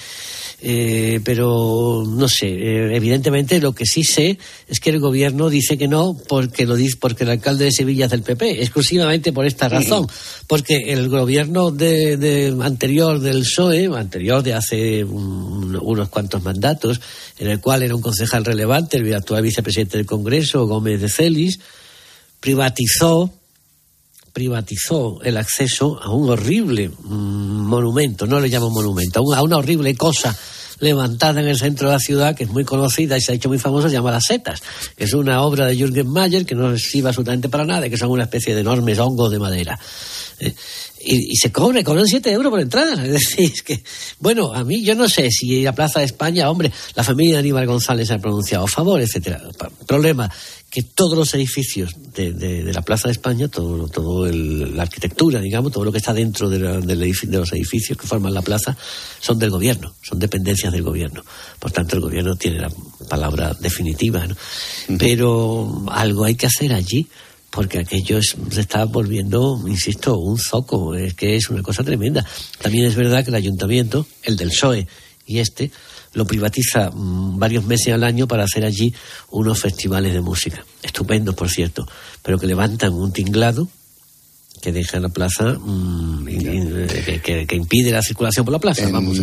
[0.64, 4.38] eh, pero no sé, eh, evidentemente lo que sí sé
[4.68, 8.04] es que el gobierno dice que no porque lo dice porque el alcalde de Sevilla
[8.04, 10.06] es del PP, exclusivamente por esta razón,
[10.46, 17.00] porque el gobierno de, anterior del PSOE, anterior de hace unos cuantos mandatos,
[17.40, 21.58] en el cual era un concejal relevante, el actual vicepresidente del Congreso, Gómez de Celis,
[22.38, 23.32] privatizó
[24.32, 30.36] privatizó el acceso a un horrible monumento, no le llamo monumento, a una horrible cosa
[30.80, 33.48] levantada en el centro de la ciudad, que es muy conocida y se ha hecho
[33.48, 34.60] muy famosa, se llama Las Setas,
[34.96, 38.10] que es una obra de Jürgen Mayer que no sirve absolutamente para nada, que son
[38.10, 39.78] una especie de enormes hongos de madera.
[40.40, 40.52] ¿eh?
[41.04, 42.92] y, se cobre, cobran 7 euros por entrada.
[43.04, 43.82] Es decir, es que,
[44.18, 47.40] bueno, a mí yo no sé si la Plaza de España, hombre, la familia de
[47.40, 49.40] Aníbal González ha pronunciado a favor, etcétera.
[49.86, 50.30] Problema,
[50.72, 55.70] que todos los edificios de, de, la Plaza de España, todo, todo la arquitectura, digamos,
[55.70, 56.96] todo lo que está dentro de, de,
[57.26, 58.74] los edificios que forman la plaza,
[59.20, 61.22] son del gobierno, son dependencias del gobierno.
[61.58, 62.70] Por tanto, el gobierno tiene la
[63.06, 64.34] palabra definitiva, ¿no?
[64.98, 67.06] Pero algo hay que hacer allí
[67.50, 72.26] porque aquello se está volviendo, insisto, un zoco, es que es una cosa tremenda.
[72.62, 74.88] También es verdad que el ayuntamiento, el del PSOE
[75.26, 75.70] y este,
[76.14, 78.94] lo privatiza mm, varios meses al año para hacer allí
[79.30, 81.86] unos festivales de música, estupendos por cierto,
[82.22, 83.68] pero que levantan un tinglado
[84.60, 86.24] que deja la plaza, mm,
[87.22, 88.84] que, impide la circulación por la plaza.
[88.84, 89.18] En, vamos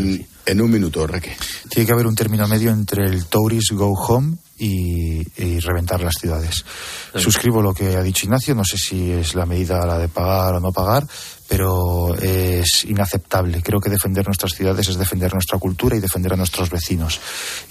[0.49, 1.35] en un minuto, Raquel.
[1.69, 5.23] Tiene que haber un término medio entre el Tourist Go Home y,
[5.59, 6.65] reventar las ciudades.
[7.15, 10.55] Suscribo lo que ha dicho Ignacio, no sé si es la medida la de pagar
[10.55, 11.05] o no pagar,
[11.49, 13.61] pero es inaceptable.
[13.63, 17.19] Creo que defender nuestras ciudades es defender nuestra cultura y defender a nuestros vecinos.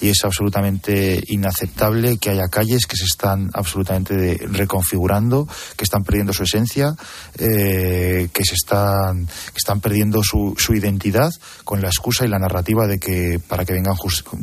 [0.01, 6.33] Y es absolutamente inaceptable que haya calles que se están absolutamente reconfigurando, que están perdiendo
[6.33, 6.97] su esencia,
[7.39, 11.31] eh, que se están, que están perdiendo su, su, identidad
[11.64, 13.95] con la excusa y la narrativa de que para que vengan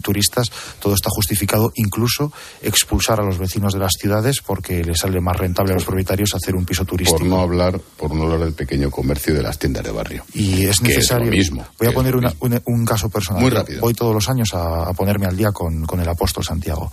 [0.02, 5.22] turistas todo está justificado, incluso expulsar a los vecinos de las ciudades porque les sale
[5.22, 7.20] más rentable a los propietarios hacer un piso turístico.
[7.20, 10.26] Por no hablar, por no hablar del pequeño comercio de las tiendas de barrio.
[10.34, 11.32] Y es necesario.
[11.32, 13.42] mismo, voy a poner un, caso personal.
[13.42, 13.82] Muy rápido.
[13.82, 16.92] Voy todos los años a, ponerme al día con, el apóstol Santiago.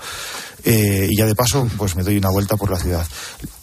[0.64, 3.06] Eh, y ya de paso, pues me doy una vuelta por la ciudad.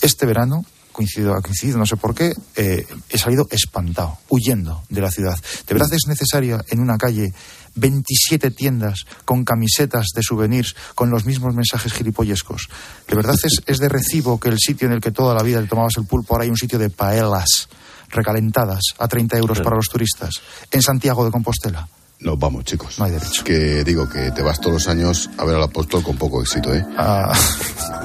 [0.02, 0.64] Este verano
[1.00, 5.38] coincido, ha coincidido, no sé por qué, eh, he salido espantado, huyendo de la ciudad.
[5.66, 7.34] ¿De verdad es necesaria en una calle
[7.80, 12.70] 27 tiendas con camisetas de souvenirs con los mismos mensajes gilipollescos?
[13.08, 15.62] ¿De verdad es, es de recibo que el sitio en el que toda la vida
[15.62, 17.70] le tomabas el pulpo ahora hay un sitio de paelas?
[18.12, 21.88] recalentadas a 30 euros para los turistas en Santiago de Compostela.
[22.22, 23.00] Nos vamos, chicos.
[23.00, 23.44] No hay derecho.
[23.44, 26.74] Que digo que te vas todos los años a ver al apóstol con poco éxito,
[26.74, 26.86] ¿eh?
[26.98, 27.34] Ah,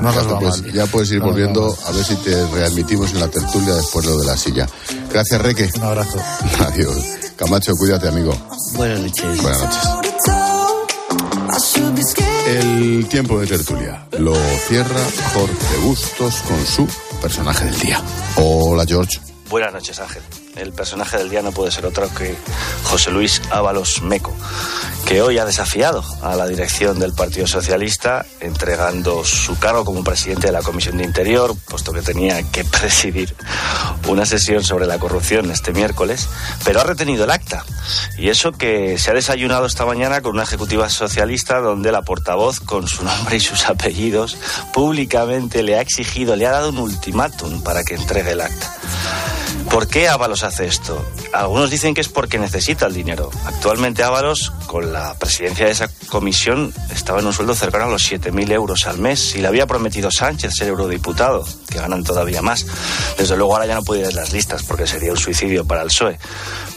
[0.00, 3.74] no ya, puedes, ya puedes ir volviendo a ver si te readmitimos en la tertulia
[3.74, 4.68] después de lo de la silla.
[5.10, 5.68] Gracias, Reque.
[5.76, 6.18] Un abrazo.
[6.60, 6.96] Adiós.
[7.36, 8.32] Camacho, cuídate, amigo.
[8.74, 9.42] Buenas noches.
[9.42, 10.14] Buenas noches.
[12.46, 14.34] El tiempo de tertulia lo
[14.68, 15.00] cierra
[15.32, 16.86] Jorge Bustos con su
[17.20, 18.00] personaje del día.
[18.36, 19.18] Hola, George.
[19.48, 20.22] Buenas noches, Ángel.
[20.56, 22.36] El personaje del día no puede ser otro que
[22.84, 24.32] José Luis Ábalos Meco,
[25.06, 30.46] que hoy ha desafiado a la dirección del Partido Socialista, entregando su cargo como presidente
[30.48, 33.34] de la Comisión de Interior, puesto que tenía que presidir
[34.08, 36.28] una sesión sobre la corrupción este miércoles,
[36.64, 37.64] pero ha retenido el acta.
[38.16, 42.60] Y eso que se ha desayunado esta mañana con una ejecutiva socialista donde la portavoz,
[42.60, 44.36] con su nombre y sus apellidos,
[44.72, 48.72] públicamente le ha exigido, le ha dado un ultimátum para que entregue el acta.
[49.74, 51.04] ¿Por qué Ábalos hace esto?
[51.32, 53.32] Algunos dicen que es porque necesita el dinero.
[53.44, 58.08] Actualmente Ábalos, con la presidencia de esa comisión, estaba en un sueldo cercano a los
[58.08, 62.64] 7.000 euros al mes y le había prometido Sánchez ser eurodiputado, que ganan todavía más.
[63.18, 65.82] Desde luego ahora ya no puede ir en las listas porque sería un suicidio para
[65.82, 66.20] el PSOE.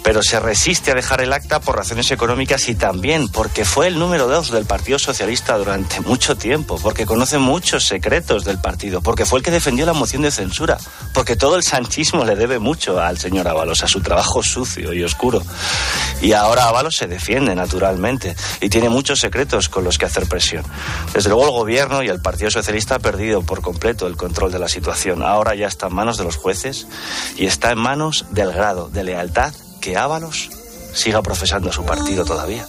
[0.02, 4.00] Pero se resiste a dejar el acta por razones económicas y también porque fue el
[4.00, 9.26] número dos del Partido Socialista durante mucho tiempo, porque conoce muchos secretos del partido, porque
[9.26, 10.78] fue el que defendió la moción de censura,
[11.14, 15.04] porque todo el sanchismo le debe mucho al señor Ábalos, a su trabajo sucio y
[15.04, 15.42] oscuro.
[16.22, 20.64] Y ahora Ábalos se defiende naturalmente y tiene muchos secretos con los que hacer presión.
[21.14, 24.60] Desde luego el gobierno y el Partido Socialista ha perdido por completo el control de
[24.60, 25.24] la situación.
[25.24, 26.88] Ahora ya está en manos de los jueces
[27.36, 30.50] y está en manos del grado de lealtad que Ábalos
[30.94, 32.68] siga profesando su partido todavía.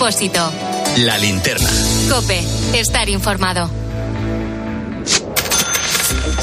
[0.00, 0.50] Expósito.
[0.96, 1.68] La linterna.
[2.08, 2.42] Cope.
[2.72, 3.70] Estar informado.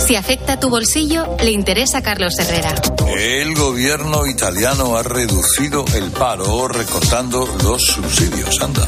[0.06, 2.76] Si afecta tu bolsillo, le interesa a Carlos Herrera.
[3.08, 8.62] El gobierno italiano ha reducido el paro recortando los subsidios.
[8.62, 8.88] Anda.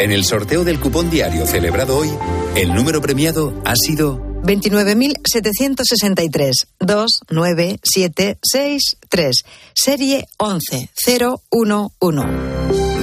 [0.00, 2.08] En el sorteo del cupón diario celebrado hoy,
[2.56, 9.44] el número premiado ha sido 29.763 29763
[9.74, 12.26] serie 11011.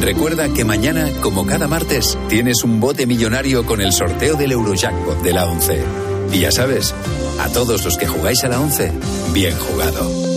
[0.01, 5.21] Recuerda que mañana, como cada martes, tienes un bote millonario con el sorteo del Eurojackpot
[5.21, 5.83] de la 11.
[6.33, 6.95] Y ya sabes,
[7.39, 8.91] a todos los que jugáis a la 11,
[9.33, 10.36] bien jugado.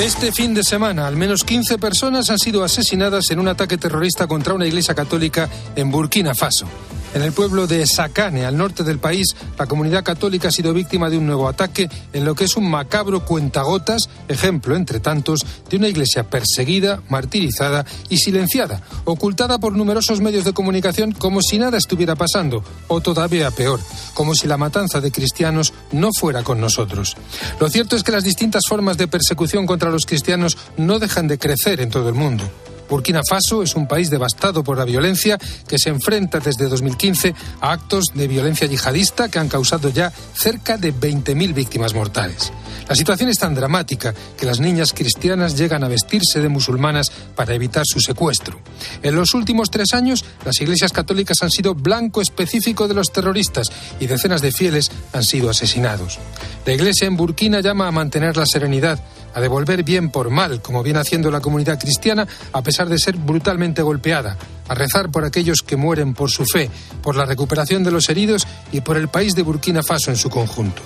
[0.00, 4.26] Este fin de semana, al menos 15 personas han sido asesinadas en un ataque terrorista
[4.26, 6.66] contra una iglesia católica en Burkina Faso.
[7.14, 11.10] En el pueblo de Sakane, al norte del país, la comunidad católica ha sido víctima
[11.10, 15.76] de un nuevo ataque en lo que es un macabro cuentagotas, ejemplo, entre tantos, de
[15.76, 21.76] una iglesia perseguida, martirizada y silenciada, ocultada por numerosos medios de comunicación como si nada
[21.76, 23.80] estuviera pasando, o todavía peor,
[24.14, 27.16] como si la matanza de cristianos no fuera con nosotros.
[27.60, 31.38] Lo cierto es que las distintas formas de persecución contra los cristianos no dejan de
[31.38, 32.44] crecer en todo el mundo.
[32.92, 37.72] Burkina Faso es un país devastado por la violencia que se enfrenta desde 2015 a
[37.72, 42.52] actos de violencia yihadista que han causado ya cerca de 20.000 víctimas mortales.
[42.86, 47.54] La situación es tan dramática que las niñas cristianas llegan a vestirse de musulmanas para
[47.54, 48.60] evitar su secuestro.
[49.02, 53.68] En los últimos tres años, las iglesias católicas han sido blanco específico de los terroristas
[54.00, 56.18] y decenas de fieles han sido asesinados.
[56.66, 59.02] La iglesia en Burkina llama a mantener la serenidad,
[59.34, 63.16] a devolver bien por mal, como viene haciendo la comunidad cristiana, a pesar de ser
[63.16, 64.36] brutalmente golpeada,
[64.68, 66.70] a rezar por aquellos que mueren por su fe,
[67.02, 70.30] por la recuperación de los heridos y por el país de Burkina Faso en su
[70.30, 70.82] conjunto.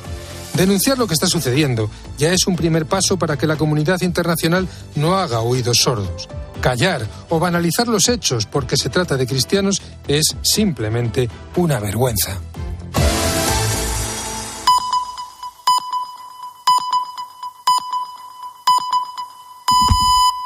[0.55, 4.66] Denunciar lo que está sucediendo ya es un primer paso para que la comunidad internacional
[4.94, 6.28] no haga oídos sordos.
[6.62, 12.40] Callar o banalizar los hechos porque se trata de cristianos es simplemente una vergüenza.